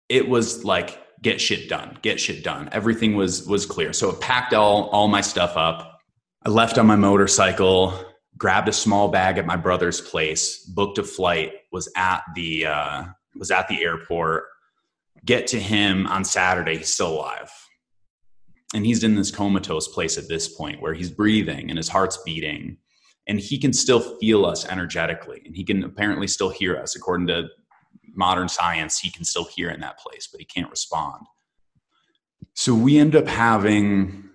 [0.08, 2.68] it was like get shit done, get shit done.
[2.72, 3.92] Everything was was clear.
[3.92, 6.00] So I packed all all my stuff up.
[6.44, 7.94] I left on my motorcycle,
[8.36, 13.04] grabbed a small bag at my brother's place, booked a flight, was at the uh,
[13.36, 14.44] was at the airport.
[15.24, 17.50] Get to him on Saturday, he's still alive.
[18.74, 22.18] And he's in this comatose place at this point where he's breathing and his heart's
[22.24, 22.78] beating
[23.28, 26.96] and he can still feel us energetically and he can apparently still hear us.
[26.96, 27.48] According to
[28.14, 31.24] modern science he can still hear in that place but he can't respond.
[32.54, 34.28] So we end up having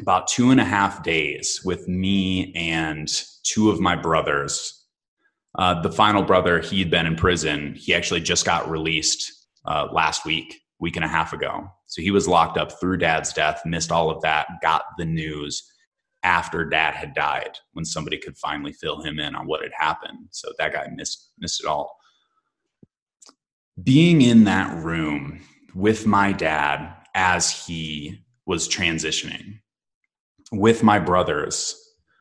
[0.00, 3.08] about two and a half days with me and
[3.44, 4.86] two of my brothers.
[5.56, 7.74] Uh, the final brother he'd been in prison.
[7.76, 11.66] He actually just got released uh, last week week and a half ago.
[11.86, 15.70] So he was locked up through dad's death, missed all of that, got the news
[16.24, 20.26] after dad had died when somebody could finally fill him in on what had happened.
[20.30, 21.96] So that guy missed missed it all.
[23.82, 25.40] Being in that room
[25.74, 29.60] with my dad as he was transitioning,
[30.52, 31.76] with my brothers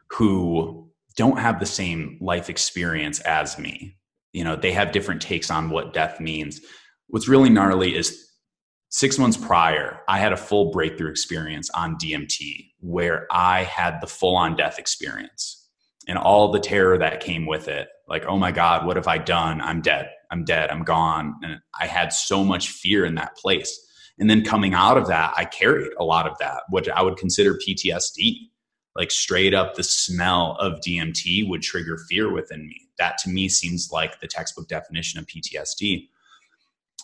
[0.09, 3.97] who don't have the same life experience as me.
[4.31, 6.59] You know, they have different takes on what death means.
[7.07, 8.31] What's really gnarly is
[8.89, 14.07] six months prior, I had a full breakthrough experience on DMT where I had the
[14.07, 15.69] full on death experience
[16.07, 17.87] and all the terror that came with it.
[18.09, 19.61] Like, oh my God, what have I done?
[19.61, 20.09] I'm dead.
[20.29, 20.69] I'm dead.
[20.69, 21.35] I'm gone.
[21.43, 23.79] And I had so much fear in that place.
[24.19, 27.17] And then coming out of that, I carried a lot of that, which I would
[27.17, 28.49] consider PTSD.
[28.95, 32.89] Like straight up, the smell of DMT would trigger fear within me.
[32.99, 36.09] That to me seems like the textbook definition of PTSD.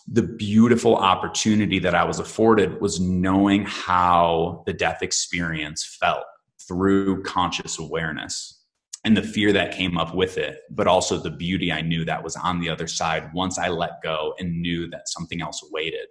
[0.08, 6.24] The beautiful opportunity that I was afforded was knowing how the death experience felt
[6.66, 8.64] through conscious awareness
[9.04, 12.22] and the fear that came up with it, but also the beauty I knew that
[12.22, 16.06] was on the other side once I let go and knew that something else waited.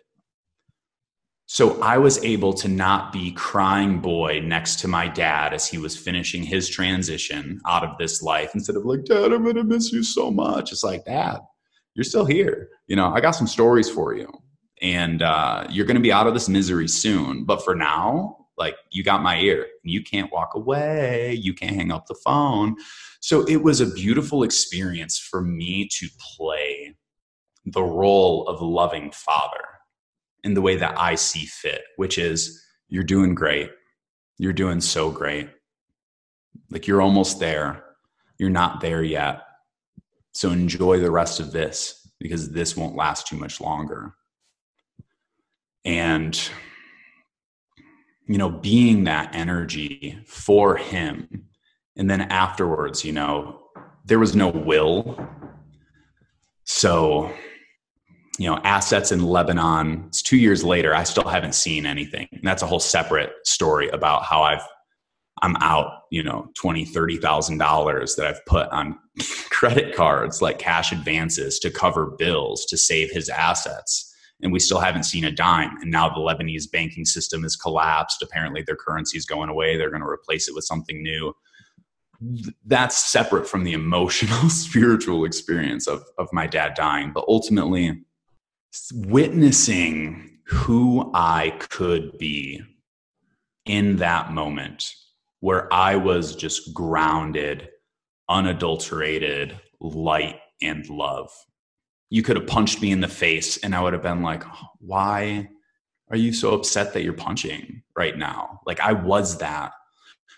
[1.51, 5.79] So I was able to not be crying boy next to my dad as he
[5.79, 9.91] was finishing his transition out of this life instead of like, Dad, I'm gonna miss
[9.91, 10.71] you so much.
[10.71, 11.39] It's like, Dad,
[11.95, 12.69] you're still here.
[12.87, 14.31] You know, I got some stories for you.
[14.81, 17.43] And uh, you're gonna be out of this misery soon.
[17.43, 19.67] But for now, like you got my ear.
[19.83, 21.33] You can't walk away.
[21.33, 22.75] You can't hang up the phone.
[23.21, 26.95] So it was a beautiful experience for me to play
[27.65, 29.63] the role of loving father
[30.43, 33.71] in the way that I see fit, which is you're doing great.
[34.37, 35.49] You're doing so great.
[36.69, 37.83] Like you're almost there.
[38.37, 39.41] You're not there yet.
[40.39, 44.13] So enjoy the rest of this because this won't last too much longer.
[45.83, 46.41] And,
[48.25, 51.49] you know, being that energy for him.
[51.97, 53.63] And then afterwards, you know,
[54.05, 55.27] there was no will.
[56.63, 57.33] So
[58.37, 62.41] you know assets in lebanon it's two years later i still haven't seen anything and
[62.41, 64.63] that's a whole separate story about how i've
[65.41, 68.97] i'm out you know 20 30 thousand dollars that i've put on
[69.49, 74.05] credit cards like cash advances to cover bills to save his assets.
[74.41, 75.75] And we still haven't seen a dime.
[75.81, 78.21] And now the lebanese banking system has collapsed.
[78.21, 79.75] Apparently their currency is going away.
[79.75, 81.33] They're going to replace it with something new.
[82.65, 87.11] That's separate from the emotional spiritual experience of, of my dad dying.
[87.13, 88.01] But ultimately
[88.93, 92.61] witnessing who I could be
[93.65, 94.93] in that moment
[95.39, 97.69] where I was just grounded,
[98.27, 101.31] unadulterated light and love.
[102.09, 104.43] You could have punched me in the face, and I would have been like,
[104.79, 105.49] Why
[106.09, 108.61] are you so upset that you're punching right now?
[108.65, 109.73] Like, I was that.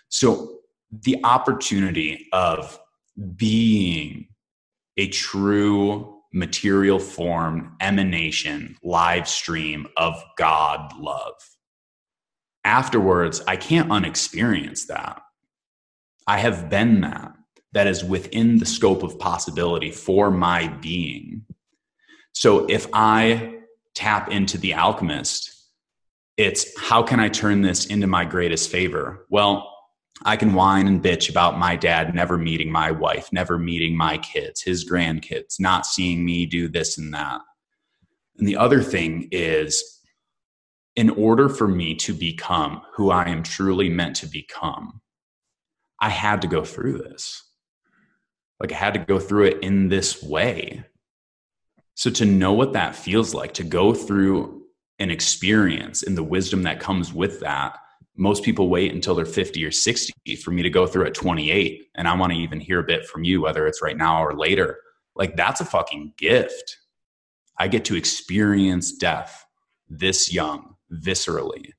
[0.08, 0.58] So,
[0.90, 2.78] the opportunity of
[3.36, 4.28] being
[4.98, 11.51] a true material form emanation live stream of God love.
[12.64, 15.20] Afterwards, I can't unexperience that.
[16.26, 17.32] I have been that.
[17.72, 21.46] That is within the scope of possibility for my being.
[22.32, 23.60] So if I
[23.94, 25.50] tap into the alchemist,
[26.36, 29.26] it's how can I turn this into my greatest favor?
[29.30, 29.68] Well,
[30.24, 34.18] I can whine and bitch about my dad never meeting my wife, never meeting my
[34.18, 37.40] kids, his grandkids, not seeing me do this and that.
[38.38, 40.00] And the other thing is,
[40.96, 45.00] in order for me to become who I am truly meant to become,
[46.00, 47.42] I had to go through this.
[48.60, 50.84] Like I had to go through it in this way.
[51.94, 54.64] So to know what that feels like, to go through
[54.98, 57.78] an experience and the wisdom that comes with that,
[58.16, 61.88] most people wait until they're 50 or 60 for me to go through at 28
[61.94, 64.36] and i want to even hear a bit from you whether it's right now or
[64.36, 64.78] later
[65.16, 66.78] like that's a fucking gift
[67.58, 69.44] i get to experience death
[69.88, 71.72] this young viscerally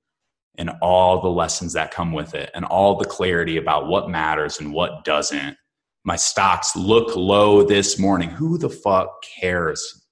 [0.58, 4.60] and all the lessons that come with it and all the clarity about what matters
[4.60, 5.58] and what doesn't
[6.06, 10.06] my stocks look low this morning who the fuck cares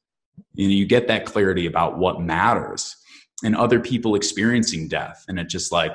[0.53, 2.95] you know you get that clarity about what matters
[3.43, 5.91] and other people experiencing death and it's just like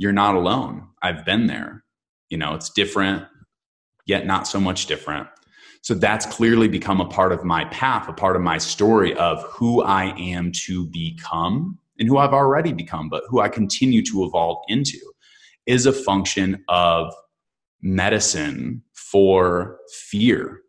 [0.00, 0.88] you're not alone.
[1.02, 1.84] I've been there.
[2.30, 3.26] You know, it's different,
[4.06, 5.28] yet not so much different.
[5.82, 9.42] So that's clearly become a part of my path, a part of my story of
[9.42, 14.24] who I am to become and who I've already become, but who I continue to
[14.24, 14.98] evolve into
[15.66, 17.12] is a function of
[17.82, 19.78] medicine for
[20.08, 20.62] fear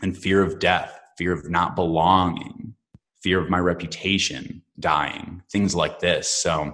[0.00, 2.74] and fear of death, fear of not belonging,
[3.20, 6.30] fear of my reputation dying, things like this.
[6.30, 6.72] So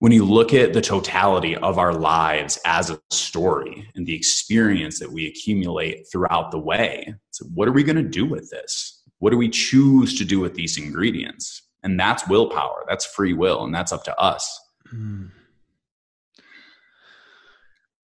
[0.00, 4.98] when you look at the totality of our lives as a story and the experience
[4.98, 9.02] that we accumulate throughout the way, so what are we going to do with this?
[9.20, 11.62] What do we choose to do with these ingredients?
[11.84, 14.60] And that's willpower, that's free will, and that's up to us.
[14.92, 15.30] Mm.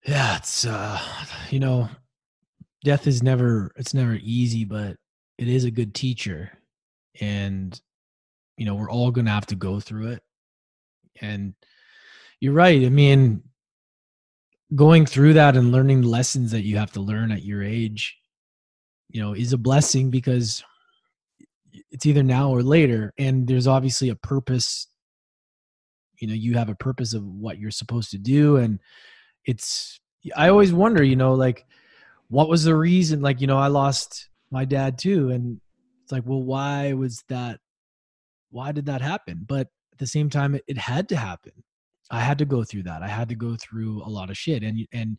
[0.06, 1.00] Yeah, it's uh
[1.50, 1.88] you know,
[2.84, 4.96] death is never it's never easy, but
[5.38, 6.52] it is a good teacher.
[7.20, 7.78] And
[8.56, 10.22] you know, we're all going to have to go through it.
[11.22, 11.54] And
[12.40, 12.84] you're right.
[12.84, 13.42] I mean,
[14.74, 18.18] going through that and learning lessons that you have to learn at your age,
[19.08, 20.62] you know, is a blessing because
[21.90, 23.12] it's either now or later.
[23.18, 24.86] And there's obviously a purpose.
[26.18, 28.56] You know, you have a purpose of what you're supposed to do.
[28.56, 28.78] And
[29.44, 30.00] it's,
[30.36, 31.66] I always wonder, you know, like,
[32.28, 33.22] what was the reason?
[33.22, 35.30] Like, you know, I lost my dad too.
[35.30, 35.60] And
[36.02, 37.58] it's like, well, why was that?
[38.50, 39.44] Why did that happen?
[39.46, 41.52] But at the same time, it, it had to happen
[42.10, 43.02] I had to go through that.
[43.02, 44.62] I had to go through a lot of shit.
[44.62, 45.18] And and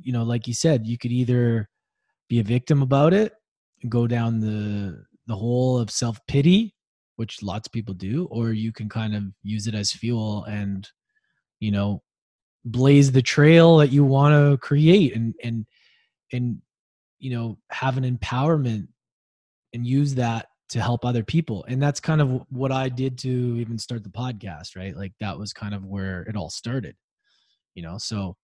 [0.00, 1.68] you know, like you said, you could either
[2.28, 3.32] be a victim about it
[3.82, 6.74] and go down the the hole of self pity,
[7.16, 10.88] which lots of people do, or you can kind of use it as fuel and
[11.60, 12.02] you know
[12.64, 15.66] blaze the trail that you want to create and and
[16.32, 16.58] and
[17.18, 18.88] you know have an empowerment
[19.72, 21.64] and use that to help other people.
[21.68, 24.96] And that's kind of what i did to even start the podcast right?
[24.96, 26.96] Like that was kind of where it all started
[27.74, 27.98] you know?
[27.98, 28.36] So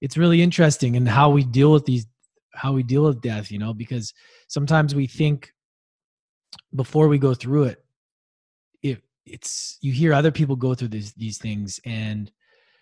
[0.00, 2.06] it's really interesting and in how we deal with these
[2.54, 3.74] how we deal with death you know?
[3.74, 4.12] Because
[4.48, 5.52] sometimes we think
[6.74, 7.84] before we go through it
[8.82, 12.30] it it's you hear other people go through these these things and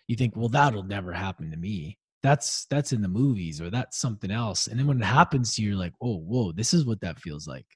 [0.07, 3.99] you think well that'll never happen to me that's that's in the movies or that's
[3.99, 6.85] something else and then when it happens to you you're like oh whoa this is
[6.85, 7.67] what that feels like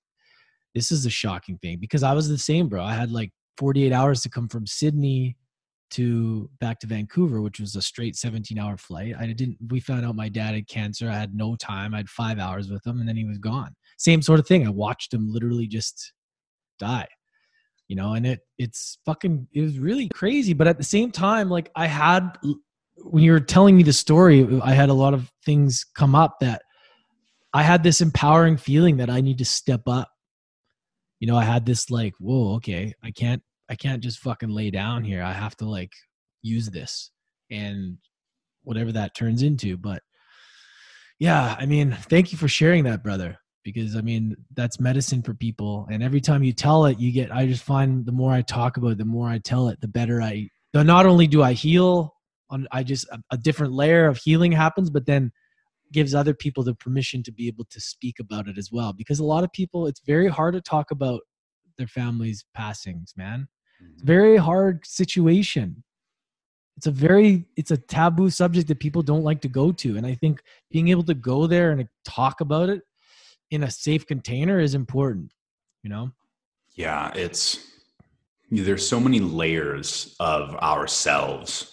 [0.75, 2.83] this is a shocking thing because I was the same, bro.
[2.83, 5.37] I had like 48 hours to come from Sydney
[5.91, 9.15] to back to Vancouver, which was a straight 17 hour flight.
[9.19, 11.11] I didn't, we found out my dad had cancer.
[11.11, 11.93] I had no time.
[11.93, 13.75] I had five hours with him and then he was gone.
[14.03, 14.67] Same sort of thing.
[14.67, 16.13] I watched him literally just
[16.79, 17.09] die,
[17.89, 20.53] you know, and it, it's fucking, it was really crazy.
[20.53, 22.37] But at the same time, like I had,
[22.97, 26.41] when you were telling me the story, I had a lot of things come up
[26.41, 26.63] that
[27.53, 30.09] I had this empowering feeling that I need to step up
[31.23, 33.41] you know, I had this like, whoa, okay, I can't,
[33.71, 35.23] I can't just fucking lay down here.
[35.23, 35.93] I have to like
[36.43, 37.13] use this
[37.49, 37.97] and
[38.65, 39.77] whatever that turns into.
[39.77, 40.03] But
[41.21, 45.35] yeah, I mean, thank you for sharing that, brother, because I mean, that's medicine for
[45.35, 45.87] people.
[45.91, 48.77] And every time you tell it, you get, I just find the more I talk
[48.77, 52.15] about it, the more I tell it, the better I, not only do I heal
[52.51, 55.33] on, I just, a, a different layer of healing happens, but then
[55.93, 59.21] gives other people the permission to be able to speak about it as well because
[59.21, 61.21] a lot of people it's very hard to talk about
[61.79, 63.47] their families passings man
[63.81, 64.07] it's a mm-hmm.
[64.07, 65.85] very hard situation
[66.77, 70.07] it's a very it's a taboo subject that people don't like to go to and
[70.07, 72.83] i think being able to go there and talk about it
[73.53, 75.33] in a safe container is important
[75.83, 76.11] you know
[76.75, 77.69] yeah it's
[78.51, 81.73] there's so many layers of ourselves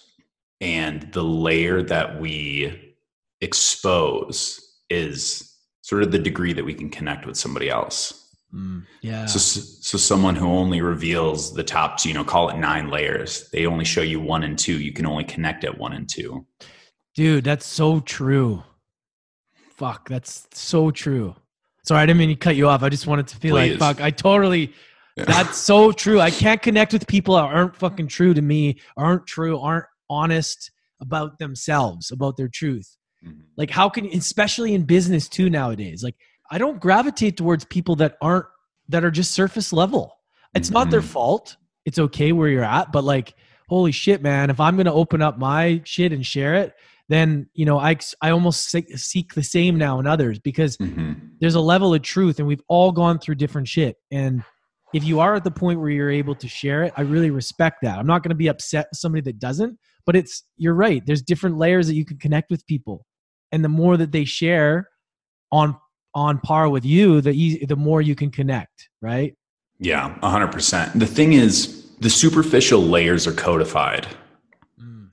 [0.60, 2.94] and the layer that we
[3.40, 8.28] expose is sort of the degree that we can connect with somebody else.
[8.54, 9.26] Mm, yeah.
[9.26, 13.48] So, so someone who only reveals the top, you know, call it nine layers.
[13.50, 14.78] They only show you one and two.
[14.78, 16.46] You can only connect at one and two.
[17.14, 18.64] Dude, that's so true.
[19.76, 21.36] Fuck, that's so true.
[21.84, 22.82] Sorry, I didn't mean to cut you off.
[22.82, 23.70] I just wanted to feel Please.
[23.70, 24.00] like fuck.
[24.00, 24.72] I totally.
[25.16, 25.24] Yeah.
[25.24, 26.20] That's so true.
[26.20, 30.70] I can't connect with people that aren't fucking true to me, aren't true, aren't honest
[31.00, 32.96] about themselves, about their truth.
[33.26, 33.40] Mm-hmm.
[33.56, 36.16] Like, how can, especially in business too nowadays, like,
[36.50, 38.46] I don't gravitate towards people that aren't,
[38.88, 40.16] that are just surface level.
[40.54, 40.74] It's mm-hmm.
[40.74, 41.08] not their mm-hmm.
[41.08, 41.56] fault.
[41.84, 43.34] It's okay where you're at, but like,
[43.68, 46.74] holy shit, man, if I'm going to open up my shit and share it,
[47.10, 51.14] then, you know, I, I almost seek the same now in others because mm-hmm.
[51.40, 53.96] there's a level of truth and we've all gone through different shit.
[54.10, 54.42] And
[54.94, 57.78] if you are at the point where you're able to share it, I really respect
[57.82, 57.98] that.
[57.98, 61.04] I'm not going to be upset with somebody that doesn't, but it's, you're right.
[61.04, 63.04] There's different layers that you can connect with people
[63.52, 64.88] and the more that they share
[65.52, 65.76] on
[66.12, 69.36] on par with you the easy, the more you can connect right
[69.78, 74.08] yeah 100% the thing is the superficial layers are codified.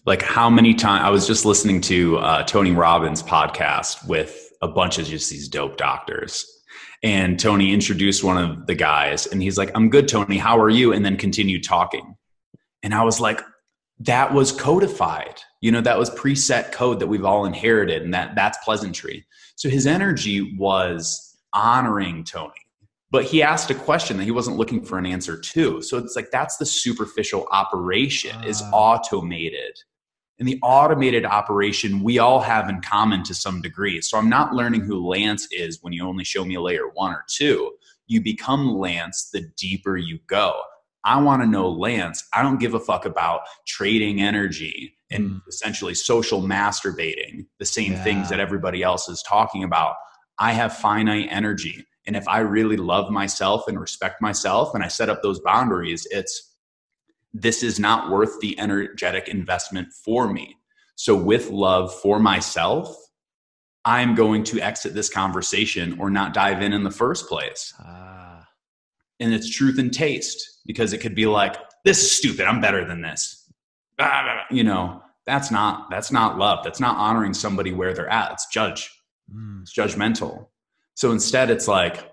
[0.07, 4.67] Like how many times i was just listening to uh, tony robbins podcast with a
[4.67, 6.63] bunch of just these dope doctors
[7.03, 10.69] and tony introduced one of the guys and he's like i'm good tony how are
[10.69, 12.15] you and then continued talking
[12.81, 13.41] and i was like
[13.99, 18.33] that was codified you know that was preset code that we've all inherited and that
[18.33, 22.53] that's pleasantry so his energy was honoring tony
[23.09, 25.81] but he asked a question that he wasn't looking for an answer to.
[25.81, 28.69] So it's like that's the superficial operation is Ah.
[28.73, 29.77] automated.
[30.39, 34.01] And the automated operation we all have in common to some degree.
[34.01, 37.11] So I'm not learning who Lance is when you only show me a layer one
[37.11, 37.71] or two.
[38.05, 40.53] You become Lance the deeper you go.
[41.03, 42.27] I want to know Lance.
[42.33, 45.41] I don't give a fuck about trading energy and Mm.
[45.47, 48.03] essentially social masturbating, the same Yeah.
[48.03, 49.95] things that everybody else is talking about.
[50.37, 51.85] I have finite energy.
[52.05, 56.05] And if I really love myself and respect myself and I set up those boundaries,
[56.11, 56.55] it's
[57.41, 60.57] this is not worth the energetic investment for me.
[60.95, 62.95] So, with love for myself,
[63.85, 67.73] I'm going to exit this conversation or not dive in in the first place.
[67.79, 68.45] Ah.
[69.19, 72.47] And it's truth and taste because it could be like, this is stupid.
[72.47, 73.49] I'm better than this.
[74.51, 76.63] You know, that's not that's not love.
[76.63, 78.33] That's not honoring somebody where they're at.
[78.33, 78.91] It's judge.
[79.33, 79.61] Mm.
[79.61, 80.47] It's judgmental.
[80.95, 82.11] So instead, it's like,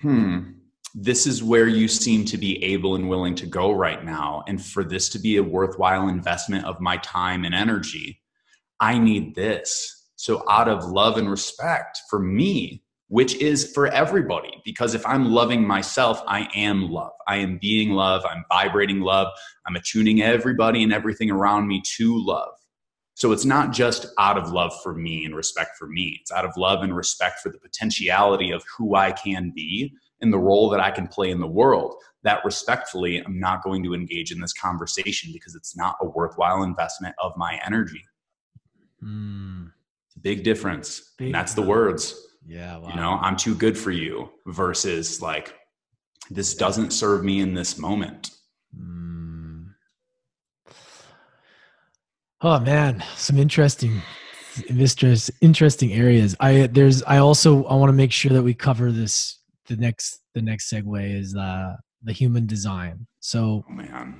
[0.00, 0.52] hmm,
[0.94, 4.44] this is where you seem to be able and willing to go right now.
[4.46, 8.22] And for this to be a worthwhile investment of my time and energy,
[8.78, 10.08] I need this.
[10.14, 15.32] So, out of love and respect for me, which is for everybody, because if I'm
[15.32, 17.12] loving myself, I am love.
[17.26, 18.24] I am being love.
[18.24, 19.28] I'm vibrating love.
[19.66, 22.54] I'm attuning everybody and everything around me to love.
[23.14, 26.18] So it's not just out of love for me and respect for me.
[26.20, 29.92] It's out of love and respect for the potentiality of who I can be
[30.24, 31.94] and the role that I can play in the world.
[32.24, 36.64] That respectfully, I'm not going to engage in this conversation because it's not a worthwhile
[36.64, 38.02] investment of my energy.
[39.00, 39.70] Mm.
[40.08, 41.12] It's a big difference.
[41.18, 42.18] Big and that's the words.
[42.46, 42.78] Yeah.
[42.78, 42.88] Wow.
[42.88, 45.54] You know, I'm too good for you versus like,
[46.30, 48.30] this doesn't serve me in this moment.
[48.74, 49.74] Mm.
[52.40, 54.02] Oh man, some interesting,
[55.40, 56.36] interesting areas.
[56.40, 59.38] I there's I also I want to make sure that we cover this.
[59.66, 63.06] The next the next segue is uh, the human design.
[63.20, 64.18] So Oh man.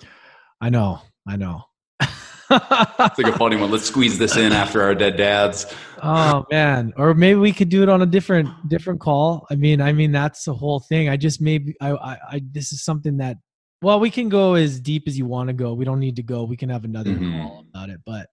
[0.61, 1.64] I know, I know.
[2.01, 3.70] It's like a funny one.
[3.70, 5.66] Let's squeeze this in after our dead dads.
[6.03, 9.80] oh man or maybe we could do it on a different different call i mean
[9.80, 13.16] i mean that's the whole thing i just maybe i i, I this is something
[13.18, 13.36] that
[13.80, 16.22] well we can go as deep as you want to go we don't need to
[16.22, 17.32] go we can have another Mhm.
[17.32, 18.28] call about it but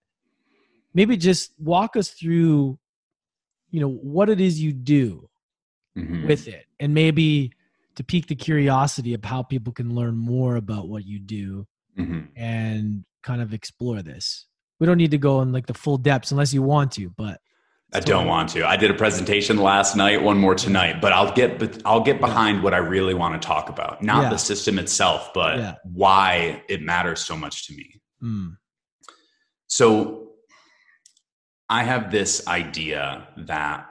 [0.94, 2.78] maybe just walk us through
[3.70, 5.30] you know what it is you do
[5.98, 6.26] Mhm.
[6.26, 7.54] with it and maybe
[7.96, 11.66] to pique the curiosity of how people can learn more about what you do
[11.98, 12.30] Mhm.
[12.36, 14.48] and kind of explore this
[14.80, 17.40] we don't need to go in like the full depths unless you want to but
[17.94, 18.66] I don't want to.
[18.66, 22.22] I did a presentation last night, one more tonight, but I'll get but I'll get
[22.22, 24.02] behind what I really want to talk about.
[24.02, 24.30] Not Yeah.
[24.30, 25.76] the system itself, but Yeah.
[25.84, 28.00] why it matters so much to me.
[28.24, 28.56] Mm,
[29.68, 30.30] So
[31.70, 33.88] I have this idea that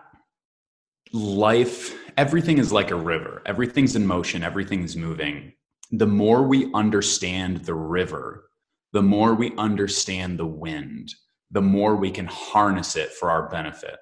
[1.12, 3.40] life, everything is like a river.
[3.46, 5.54] Everything's in motion, everything's moving.
[5.90, 8.50] The more we understand the river,
[8.92, 11.14] the more we understand the wind,
[11.50, 13.96] the more we can harness it for our benefit.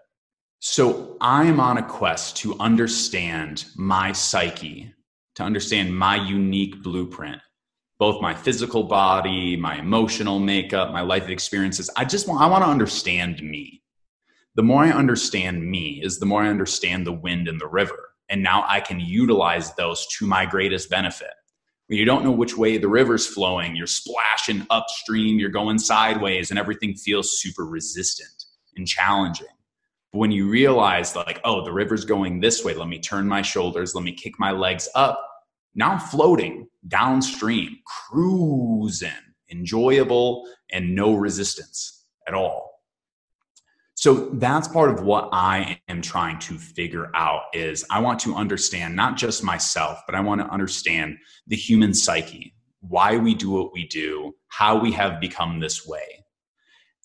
[0.59, 4.93] So I am on a quest to understand my psyche,
[5.37, 7.41] to understand my unique blueprint,
[8.01, 11.89] both my physical body, my emotional makeup, my life experiences.
[11.97, 13.81] I just want I want to understand me.
[14.57, 18.08] The more I understand me is the more I understand the wind and the river.
[18.29, 21.31] And now I can utilize those to my greatest benefit.
[21.87, 26.51] When you don't know which way the river's flowing, you're splashing upstream, you're going sideways,
[26.51, 28.45] and everything feels super resistant
[28.77, 29.47] and challenging.
[30.13, 33.41] But when you realize, like, oh, the river's going this way, let me turn my
[33.41, 35.23] shoulders, let me kick my legs up.
[35.75, 39.11] Now I'm floating downstream, cruising,
[39.51, 42.68] enjoyable, and no resistance at all.
[44.01, 48.37] So that's part of what I am trying to figure out is I want to
[48.37, 51.19] understand not just myself, but I want to understand
[51.49, 56.25] the human psyche, why we do what we do, how we have become this way.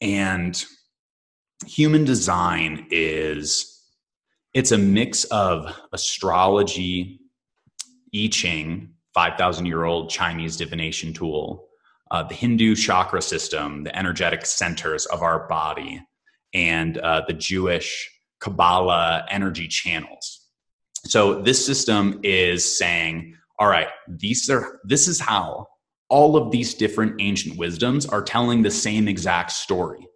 [0.03, 0.64] And
[1.65, 3.82] human design is
[4.53, 7.22] it's a mix of astrology,
[8.15, 11.70] I Ching, 5,000 year old Chinese divination tool,
[12.11, 15.99] uh, the Hindu chakra system, the energetic centers of our body,
[16.53, 18.09] and uh, the Jewish
[18.39, 20.47] Kabbalah energy channels.
[21.05, 25.67] So this system is saying, all right, these are this is how
[26.09, 30.07] all of these different ancient wisdoms are telling the same exact story.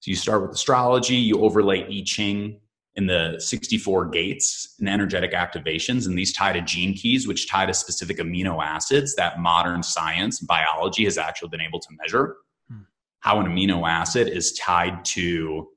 [0.00, 2.60] So you start with astrology, you overlay I Ching
[2.96, 7.66] in the 64 gates and energetic activations, and these tie to gene keys, which tie
[7.66, 12.36] to specific amino acids that modern science and biology has actually been able to measure.
[12.70, 12.82] Hmm.
[13.20, 15.68] How an amino acid is tied to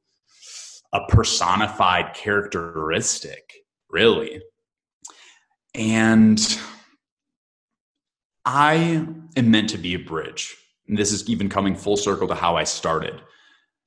[0.93, 3.53] a personified characteristic,
[3.89, 4.41] really.
[5.75, 6.39] And
[8.45, 9.05] I
[9.35, 10.55] am meant to be a bridge.
[10.87, 13.21] And this is even coming full circle to how I started.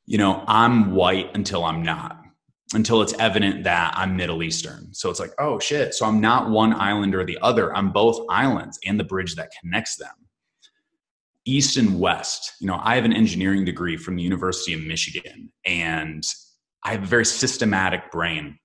[0.07, 2.21] You know, I'm white until I'm not,
[2.75, 4.93] until it's evident that I'm Middle Eastern.
[4.93, 5.95] So it's like, oh shit.
[5.95, 7.75] So I'm not one island or the other.
[7.75, 10.13] I'm both islands and the bridge that connects them.
[11.47, 12.53] East and West.
[12.61, 16.23] You know, I have an engineering degree from the University of Michigan and
[16.85, 18.59] I have a very systematic brain.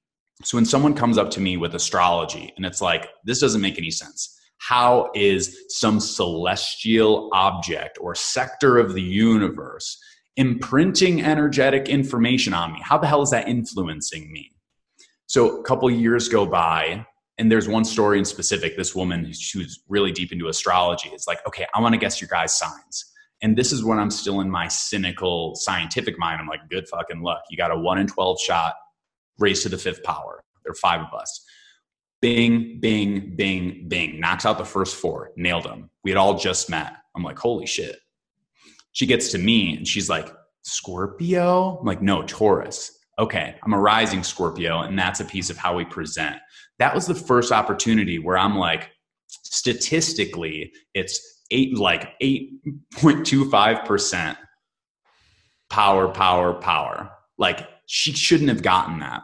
[0.43, 3.77] So when someone comes up to me with astrology and it's like, this doesn't make
[3.77, 9.99] any sense how is some celestial object or sector of the universe
[10.37, 12.79] imprinting energetic information on me?
[12.81, 14.51] How the hell is that influencing me?
[15.27, 17.05] So a couple years go by,
[17.37, 18.77] and there's one story in specific.
[18.77, 22.27] This woman who's really deep into astrology is like, okay, I want to guess your
[22.27, 23.13] guys' signs.
[23.41, 26.39] And this is when I'm still in my cynical scientific mind.
[26.39, 27.41] I'm like, good fucking luck.
[27.49, 28.75] You got a one in 12 shot,
[29.37, 30.43] race to the fifth power.
[30.63, 31.45] There are five of us.
[32.21, 34.19] Bing, bing, bing, bing.
[34.19, 35.31] Knocks out the first four.
[35.35, 35.89] Nailed them.
[36.03, 36.93] We had all just met.
[37.15, 37.97] I'm like, holy shit.
[38.93, 40.31] She gets to me and she's like,
[40.63, 41.77] Scorpio?
[41.79, 42.91] I'm like, no, Taurus.
[43.17, 46.35] Okay, I'm a rising Scorpio, and that's a piece of how we present.
[46.79, 48.89] That was the first opportunity where I'm like,
[49.27, 54.37] statistically, it's eight like 8.25%
[55.69, 57.11] power, power, power.
[57.37, 59.23] Like she shouldn't have gotten that,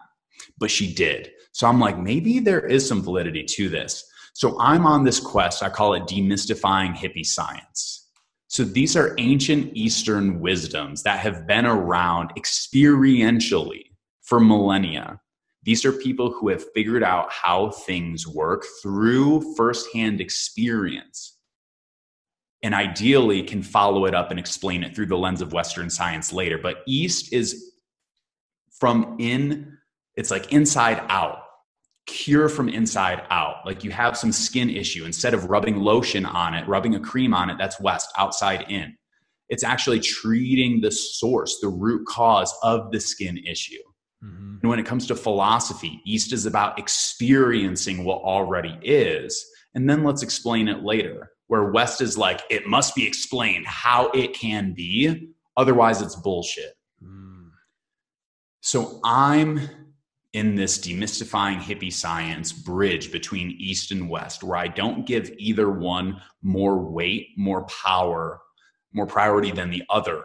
[0.58, 1.32] but she did.
[1.54, 4.06] So I'm like, maybe there is some validity to this.
[4.34, 5.64] So I'm on this quest.
[5.64, 8.10] I call it demystifying hippie science.
[8.48, 13.84] So these are ancient Eastern wisdoms that have been around experientially
[14.22, 15.20] for millennia.
[15.64, 21.38] These are people who have figured out how things work through firsthand experience
[22.64, 26.32] and ideally can follow it up and explain it through the lens of Western science
[26.32, 26.58] later.
[26.58, 27.74] But East is
[28.80, 29.78] from in
[30.16, 31.40] it's like inside out
[32.08, 33.66] cure from inside out.
[33.66, 35.06] Like you have some skin issue.
[35.06, 38.96] Instead of rubbing lotion on it rubbing a cream on it that's west outside in.
[39.50, 43.82] It's actually treating the source the root cause of the skin issue.
[44.24, 44.58] Mm-hmm.
[44.62, 49.44] and when it comes to philosophy east is about experiencing what already is
[49.74, 54.10] and then let's explain it later where west is like it must be explained how
[54.12, 57.50] it can be otherwise it's bullshit mm.
[58.62, 59.60] so i'm
[60.32, 65.70] in this demystifying hippie science bridge between East and West, where I don't give either
[65.70, 68.40] one more weight, more power,
[68.94, 70.24] more priority than the other.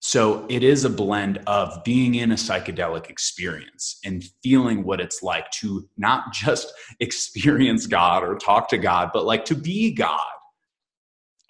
[0.00, 5.22] So it is a blend of being in a psychedelic experience and feeling what it's
[5.22, 6.70] like to not just
[7.00, 10.20] experience God or talk to God, but like to be God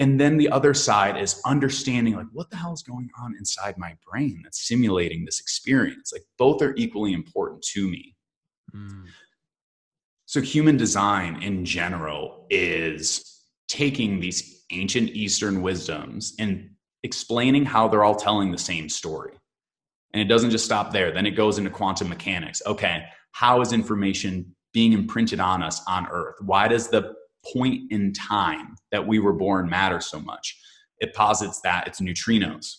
[0.00, 3.78] and then the other side is understanding like what the hell is going on inside
[3.78, 6.12] my brain that's simulating this experience?
[6.12, 8.16] Like both are equally important to me.
[8.74, 9.06] Mm.
[10.26, 16.70] so human design in general is taking these ancient eastern wisdoms and
[17.02, 19.32] explaining how they're all telling the same story.
[20.12, 21.10] And it doesn't just stop there.
[21.10, 22.62] Then it goes into quantum mechanics.
[22.64, 26.36] Okay how is information being imprinted on us on earth?
[26.40, 27.14] Why does the
[27.52, 30.58] point in time that we were born matters so much.
[30.98, 32.76] It posits that it's neutrinos.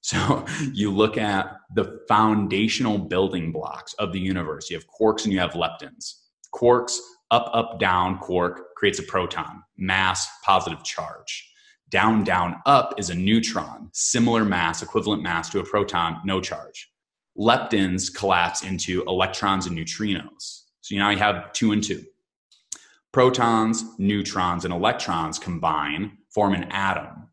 [0.00, 4.70] So you look at the foundational building blocks of the universe.
[4.70, 6.14] You have quarks and you have leptons.
[6.54, 6.98] Quarks,
[7.30, 11.50] up, up, down, quark creates a proton, mass, positive charge.
[11.90, 16.90] Down, down, up is a neutron, similar mass, equivalent mass to a proton, no charge.
[17.38, 20.62] Leptons collapse into electrons and neutrinos.
[20.80, 22.04] So you now you have two and two.
[23.14, 27.28] Protons, neutrons, and electrons combine, form an atom,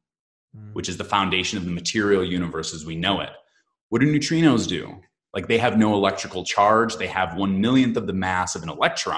[0.55, 0.71] mm.
[0.73, 3.31] which is the foundation of the material universe as we know it.
[3.89, 5.01] What do neutrinos do?
[5.33, 8.69] Like they have no electrical charge, they have one millionth of the mass of an
[8.69, 9.17] electron.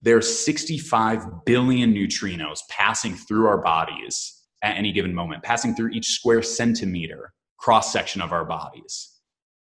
[0.00, 6.06] There's 65 billion neutrinos passing through our bodies at any given moment, passing through each
[6.06, 9.17] square centimeter cross section of our bodies.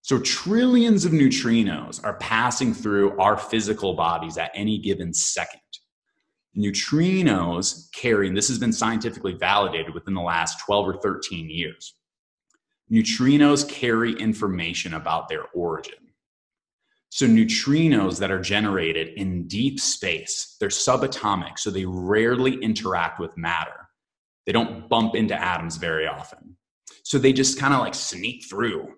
[0.08, 5.60] So, trillions of neutrinos are passing through our physical bodies at any given second.
[6.58, 11.96] Neutrinos carry, and this has been scientifically validated within the last 12 or 13 years,
[12.90, 16.00] neutrinos carry information about their origin.
[17.10, 23.38] So, neutrinos that are generated in deep space, they're subatomic, so they rarely interact with
[23.38, 23.90] matter.
[24.46, 26.56] They don't bump into atoms very often.
[27.04, 28.94] So, they just kind of like sneak through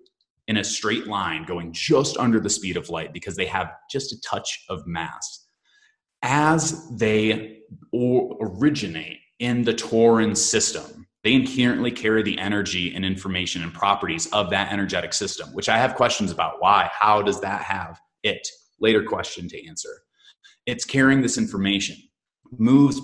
[0.49, 4.11] in a straight line going just under the speed of light because they have just
[4.11, 5.45] a touch of mass.
[6.23, 7.59] As they
[7.93, 14.49] originate in the Tauran system, they inherently carry the energy and information and properties of
[14.49, 16.55] that energetic system, which I have questions about.
[16.59, 16.89] Why?
[16.91, 18.45] How does that have it?
[18.79, 20.01] Later question to answer.
[20.65, 21.97] it's carrying this information,
[22.57, 22.99] moves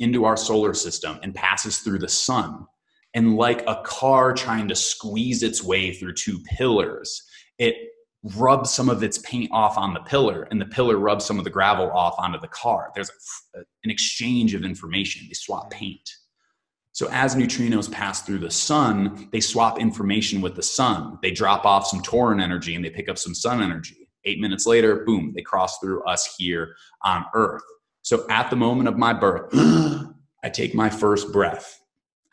[0.00, 2.66] into our solar system, and passes through the sun.
[3.14, 7.22] And like a car trying to squeeze its way through two pillars,
[7.58, 7.76] it
[8.36, 11.44] rubs some of its paint off on the pillar, and the pillar rubs some of
[11.44, 12.90] the gravel off onto the car.
[12.94, 13.10] There's
[13.54, 15.26] a, an exchange of information.
[15.28, 16.08] They swap paint.
[16.92, 21.18] So as neutrinos pass through the sun, they swap information with the sun.
[21.22, 24.08] They drop off some Tauron energy and they pick up some sun energy.
[24.24, 27.62] Eight minutes later, boom, they cross through us here on Earth.
[28.02, 29.48] So at the moment of my birth,
[30.44, 31.80] I take my first breath.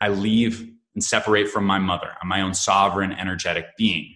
[0.00, 2.12] I leave and separate from my mother.
[2.22, 4.14] I'm my own sovereign energetic being.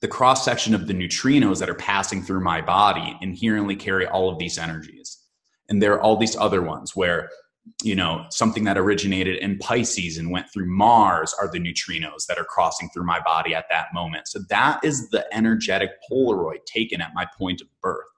[0.00, 4.28] The cross section of the neutrinos that are passing through my body inherently carry all
[4.28, 5.18] of these energies.
[5.68, 7.30] And there are all these other ones where
[7.82, 12.38] you know something that originated in pisces and went through mars are the neutrinos that
[12.38, 17.00] are crossing through my body at that moment so that is the energetic polaroid taken
[17.00, 18.08] at my point of birth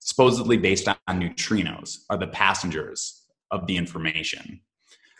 [0.00, 4.60] supposedly based on neutrinos are the passengers of the information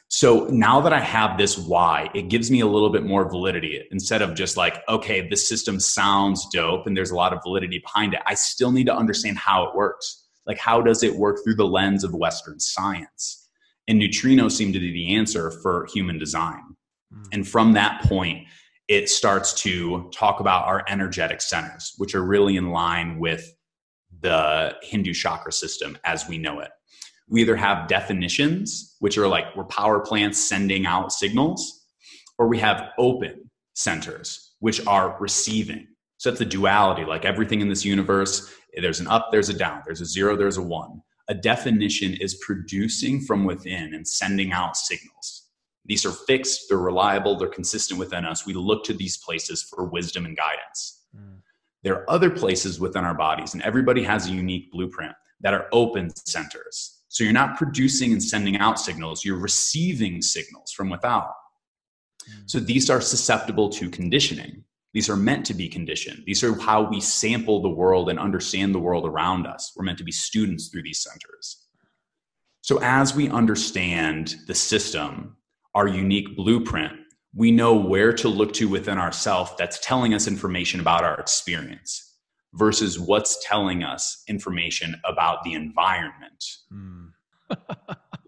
[0.09, 3.83] so now that i have this why it gives me a little bit more validity
[3.91, 7.79] instead of just like okay this system sounds dope and there's a lot of validity
[7.79, 11.39] behind it i still need to understand how it works like how does it work
[11.43, 13.47] through the lens of western science
[13.89, 16.63] and neutrinos seem to be the answer for human design.
[17.15, 17.27] Mm.
[17.33, 18.47] And from that point,
[18.89, 23.53] it starts to talk about our energetic centers, which are really in line with
[24.21, 26.71] the Hindu chakra system as we know it.
[27.29, 31.87] We either have definitions, which are like we're power plants sending out signals,
[32.39, 35.87] or we have open centers, which are receiving.
[36.19, 39.83] So it's a duality, like everything in this universe, there's an up, there's a down,
[39.85, 44.77] there's a zero, there's a one a definition is producing from within and sending out
[44.77, 45.49] signals.
[45.85, 48.47] These are fixed, they're reliable, they're consistent within us.
[48.47, 51.05] We look to these places for wisdom and guidance.
[51.17, 51.41] Mm.
[51.83, 55.69] There are other places within our bodies, and everybody has a unique blueprint that are
[55.73, 56.96] open centers.
[57.17, 61.33] So you're not producing and sending out signals, you're receiving signals from without.
[62.29, 62.43] Mm.
[62.45, 64.65] So these are susceptible to conditioning.
[64.93, 66.25] These are meant to be conditioned.
[66.27, 69.73] These are how we sample the world and understand the world around us.
[69.75, 71.65] We're meant to be students through these centers.
[72.61, 75.39] So, as we understand the system,
[75.75, 76.93] our unique blueprint,
[77.35, 82.06] we know where to look to within ourselves that's telling us information about our experience
[82.57, 86.45] versus what's telling us information about the environment.
[86.73, 87.11] Mm.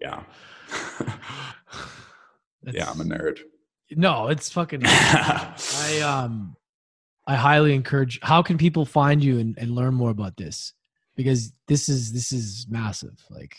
[0.00, 0.22] yeah.
[2.72, 3.40] yeah, I'm a nerd.
[3.90, 4.82] No, it's fucking.
[4.84, 6.56] I um,
[7.26, 8.20] I highly encourage.
[8.22, 10.74] How can people find you and, and learn more about this?
[11.16, 13.18] Because this is this is massive.
[13.30, 13.56] Like,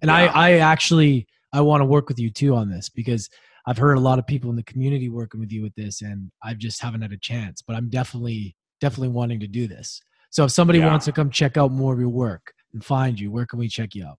[0.00, 0.14] and yeah.
[0.14, 3.28] I I actually I want to work with you too on this because
[3.66, 6.30] I've heard a lot of people in the community working with you with this, and
[6.42, 7.60] I just haven't had a chance.
[7.60, 10.00] But I'm definitely definitely wanting to do this.
[10.32, 10.86] So if somebody yeah.
[10.86, 13.68] wants to come check out more of your work and find you, where can we
[13.68, 14.18] check you out?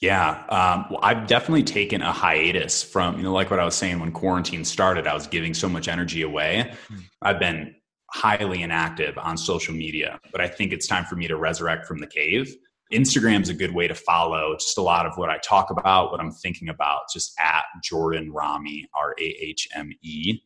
[0.00, 3.74] Yeah, um, well, I've definitely taken a hiatus from you know, like what I was
[3.74, 5.06] saying when quarantine started.
[5.06, 6.70] I was giving so much energy away.
[6.70, 7.00] Mm-hmm.
[7.22, 7.74] I've been
[8.10, 11.98] highly inactive on social media, but I think it's time for me to resurrect from
[11.98, 12.54] the cave.
[12.92, 16.20] Instagram's a good way to follow just a lot of what I talk about, what
[16.20, 20.40] I'm thinking about, just at Jordan Rahme, R A H M E.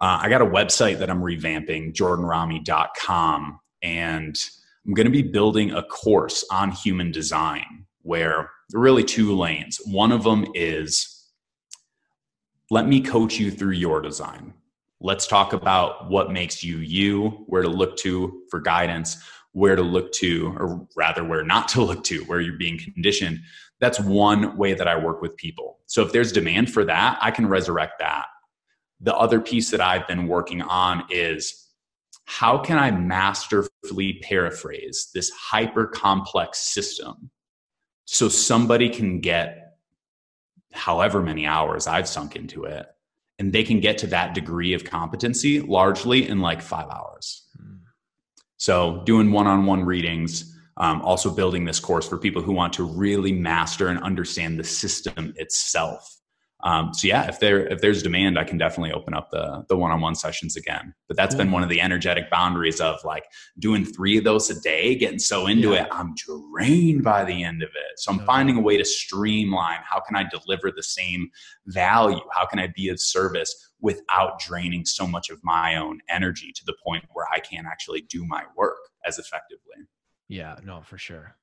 [0.00, 4.36] Uh, I got a website that I'm revamping, jordanrahme.com, and
[4.84, 9.80] I'm going to be building a course on human design where really two lanes.
[9.84, 11.30] One of them is
[12.70, 14.54] let me coach you through your design.
[15.00, 19.82] Let's talk about what makes you you, where to look to for guidance, where to
[19.82, 23.40] look to, or rather, where not to look to, where you're being conditioned.
[23.80, 25.78] That's one way that I work with people.
[25.86, 28.26] So if there's demand for that, I can resurrect that.
[29.00, 31.63] The other piece that I've been working on is
[32.26, 37.30] how can I masterfully paraphrase this hyper complex system
[38.06, 39.76] so somebody can get
[40.72, 42.86] however many hours I've sunk into it
[43.38, 47.48] and they can get to that degree of competency largely in like five hours.
[47.56, 47.76] Hmm.
[48.56, 53.32] So doing one-on-one readings, um, also building this course for people who want to really
[53.32, 56.20] master and understand the system itself
[56.64, 59.76] um, so yeah, if there if there's demand, I can definitely open up the the
[59.76, 60.94] one on one sessions again.
[61.08, 63.26] But that's been one of the energetic boundaries of like
[63.58, 65.82] doing three of those a day, getting so into yeah.
[65.82, 67.98] it, I'm drained by the end of it.
[67.98, 69.80] So I'm finding a way to streamline.
[69.84, 71.28] How can I deliver the same
[71.66, 72.24] value?
[72.32, 76.62] How can I be of service without draining so much of my own energy to
[76.64, 79.84] the point where I can't actually do my work as effectively?
[80.28, 81.36] Yeah, no, for sure.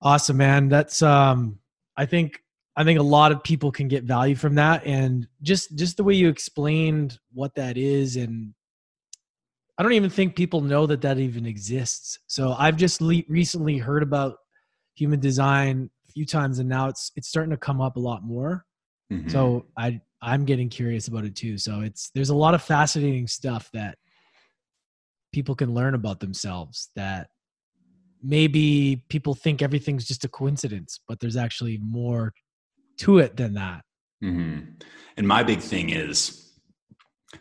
[0.00, 0.68] Awesome, man.
[0.68, 1.58] That's um
[1.96, 2.40] I think
[2.76, 6.04] I think a lot of people can get value from that, and just just the
[6.04, 8.54] way you explained what that is, and
[9.78, 12.18] I don't even think people know that that even exists.
[12.26, 14.36] So I've just le- recently heard about
[14.94, 18.22] human design a few times, and now it's it's starting to come up a lot
[18.24, 18.64] more.
[19.12, 19.30] Mhm.
[19.30, 21.58] So I I'm getting curious about it too.
[21.58, 23.98] So it's there's a lot of fascinating stuff that
[25.32, 27.28] people can learn about themselves that
[28.22, 32.32] maybe people think everything's just a coincidence, but there's actually more
[33.02, 33.82] to it than that.
[34.20, 34.58] hmm
[35.16, 36.50] And my big thing is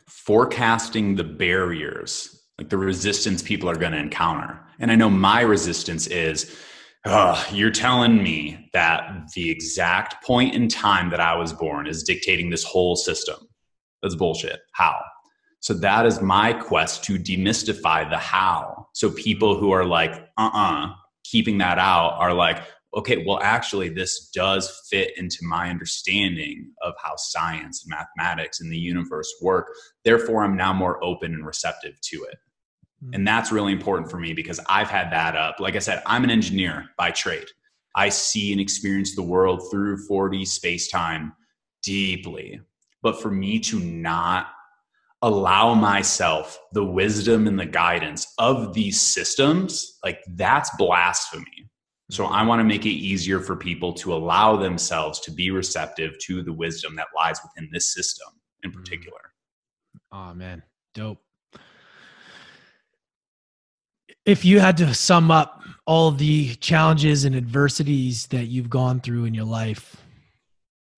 [0.08, 4.60] forecasting the barriers, like the resistance people are going to encounter.
[4.80, 6.58] And I know my resistance is,
[7.06, 12.04] "Ugh, you're telling me that the exact point in time that I was born is
[12.04, 13.38] dictating this whole system.
[14.02, 14.60] That's bullshit.
[14.74, 14.96] How?
[15.60, 18.88] So that is my quest to demystify the how.
[18.94, 20.94] So people who are like, uh uh
[21.24, 22.64] keeping that out are like,
[22.94, 28.72] okay, well, actually, this does fit into my understanding of how science and mathematics and
[28.72, 29.68] the universe work.
[30.04, 32.38] Therefore, I'm now more open and receptive to it.
[33.04, 33.14] Hmm.
[33.14, 35.60] And that's really important for me because I've had that up.
[35.60, 37.48] Like I said, I'm an engineer by trade.
[37.96, 41.34] I see and experience the world through 4D space time
[41.84, 42.62] deeply.
[43.02, 44.48] But for me to not
[45.22, 51.71] allow myself the wisdom and the guidance of these systems, like that's blasphemy.
[52.12, 56.20] So I want to make it easier for people to allow themselves to be receptive
[56.20, 58.28] to the wisdom that lies within this system
[58.64, 58.74] in mm.
[58.74, 59.32] particular.
[60.12, 60.62] Oh man,
[60.94, 61.20] dope.
[64.26, 69.24] If you had to sum up all the challenges and adversities that you've gone through
[69.24, 69.96] in your life,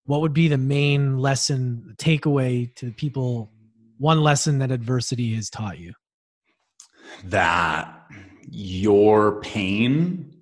[0.06, 3.52] what would be the main lesson, takeaway to the people?
[3.98, 5.92] One lesson that adversity has taught you.
[7.22, 8.02] That
[8.50, 10.33] your pain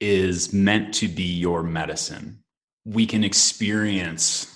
[0.00, 2.42] is meant to be your medicine.
[2.84, 4.52] We can experience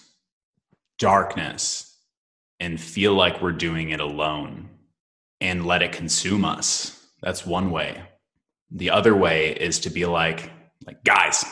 [0.98, 1.96] darkness
[2.58, 4.68] and feel like we're doing it alone
[5.40, 7.06] and let it consume us.
[7.22, 8.02] That's one way.
[8.70, 10.50] The other way is to be like,
[10.86, 11.44] like guys,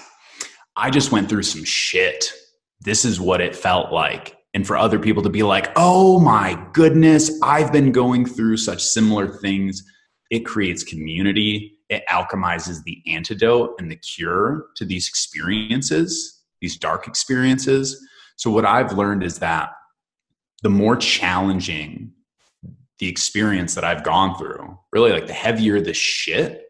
[0.77, 2.33] I just went through some shit.
[2.81, 4.37] This is what it felt like.
[4.55, 8.83] And for other people to be like, oh my goodness, I've been going through such
[8.85, 9.83] similar things.
[10.31, 11.78] It creates community.
[11.89, 17.99] It alchemizes the antidote and the cure to these experiences, these dark experiences.
[18.37, 19.71] So, what I've learned is that
[20.63, 22.13] the more challenging
[22.99, 26.65] the experience that I've gone through, really like the heavier the shit,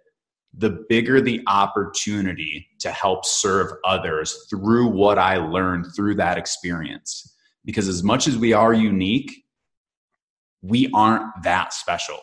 [0.56, 7.34] the bigger the opportunity to help serve others through what I learned through that experience.
[7.64, 9.44] Because as much as we are unique,
[10.62, 12.18] we aren't that special.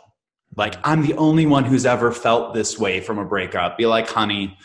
[0.56, 3.77] Like, I'm the only one who's ever felt this way from a breakup.
[3.77, 4.57] Be like, honey,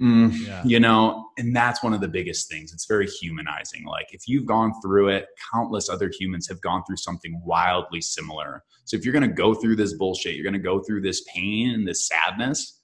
[0.00, 0.62] mm, Yeah.
[0.64, 2.72] you know, and that's one of the biggest things.
[2.72, 3.84] It's very humanizing.
[3.86, 8.62] Like, if you've gone through it, countless other humans have gone through something wildly similar.
[8.84, 11.24] So, if you're going to go through this bullshit, you're going to go through this
[11.34, 12.80] pain and this sadness,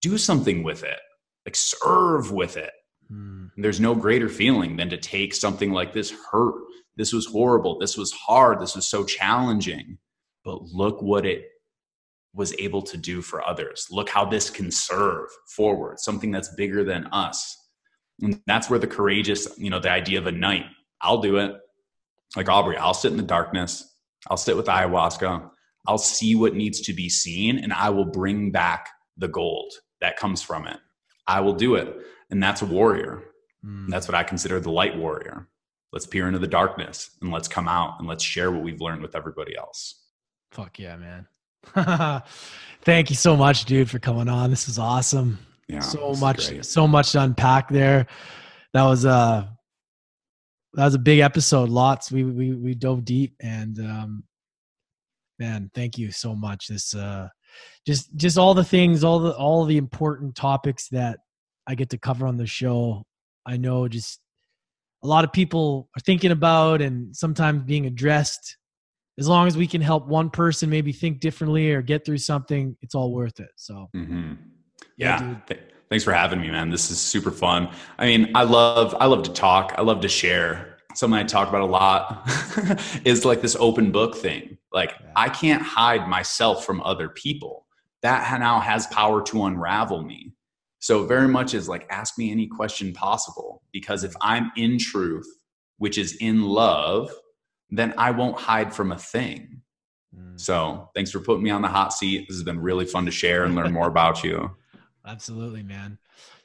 [0.00, 0.98] do something with it,
[1.44, 2.72] like, serve with it.
[3.12, 6.54] Mm, there's no greater feeling than to take something like this hurt.
[6.96, 7.78] This was horrible.
[7.78, 8.60] This was hard.
[8.60, 9.98] This was so challenging.
[10.44, 11.44] But look what it
[12.34, 13.88] was able to do for others.
[13.90, 17.56] Look how this can serve forward, something that's bigger than us.
[18.22, 20.66] And that's where the courageous, you know, the idea of a knight,
[21.00, 21.56] I'll do it.
[22.36, 23.96] Like Aubrey, I'll sit in the darkness.
[24.28, 25.50] I'll sit with ayahuasca.
[25.88, 30.16] I'll see what needs to be seen and I will bring back the gold that
[30.16, 30.78] comes from it.
[31.26, 31.96] I will do it.
[32.30, 33.22] And that's a warrior.
[33.64, 33.88] mm.
[33.88, 35.48] That's what I consider the light warrior.
[35.92, 39.02] Let's peer into the darkness and let's come out and let's share what we've learned
[39.02, 40.04] with everybody else.
[40.52, 41.26] Fuck yeah, man.
[42.82, 44.50] Thank you so much, dude, for coming on.
[44.50, 45.38] This is awesome.
[45.68, 45.80] Yeah.
[45.80, 46.64] so much, great.
[46.64, 48.06] so much to unpack there.
[48.72, 49.56] That was a
[50.74, 51.68] that was a big episode.
[51.68, 52.10] Lots.
[52.10, 54.24] We we we dove deep and um
[55.38, 56.68] man, thank you so much.
[56.68, 57.28] This uh
[57.86, 61.18] just just all the things, all the all the important topics that
[61.66, 63.04] I get to cover on the show.
[63.46, 64.20] I know just
[65.02, 68.56] a lot of people are thinking about and sometimes being addressed
[69.20, 72.74] as long as we can help one person maybe think differently or get through something,
[72.80, 73.50] it's all worth it.
[73.56, 74.38] So Mhm.
[74.96, 75.56] Yeah, Yeah.
[75.90, 76.70] Thanks for having me, man.
[76.70, 77.68] This is super fun.
[77.98, 79.74] I mean, I love I love to talk.
[79.76, 80.78] I love to share.
[80.94, 82.28] Something I talk about a lot
[83.04, 84.56] is like this open book thing.
[84.72, 85.12] Like Yeah.
[85.16, 87.66] I can't hide myself from other people.
[88.02, 90.32] That now has power to unravel me.
[90.78, 95.26] So very much is like ask me any question possible because if I'm in truth,
[95.76, 97.12] which is in love,
[97.70, 99.60] then I won't hide from a thing.
[100.16, 102.26] Mm, So thanks for putting me on the hot seat.
[102.28, 104.50] This has been really fun to share and learn more about you.
[105.06, 105.98] absolutely, man.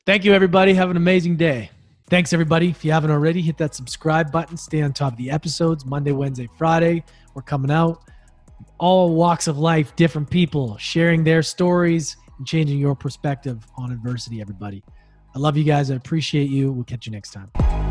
[0.06, 0.74] Thank you, everybody.
[0.76, 1.72] Have an amazing day.
[2.12, 2.70] Thanks, everybody.
[2.70, 4.56] If you haven't already, hit that subscribe button.
[4.58, 7.04] Stay on top of the episodes Monday, Wednesday, Friday.
[7.34, 8.04] We're coming out.
[8.78, 14.40] all walks of life, different people sharing their stories and changing your perspective on adversity,
[14.42, 14.84] everybody.
[15.36, 15.90] I love you guys.
[15.90, 16.72] I appreciate you.
[16.72, 17.85] We'll catch you next time.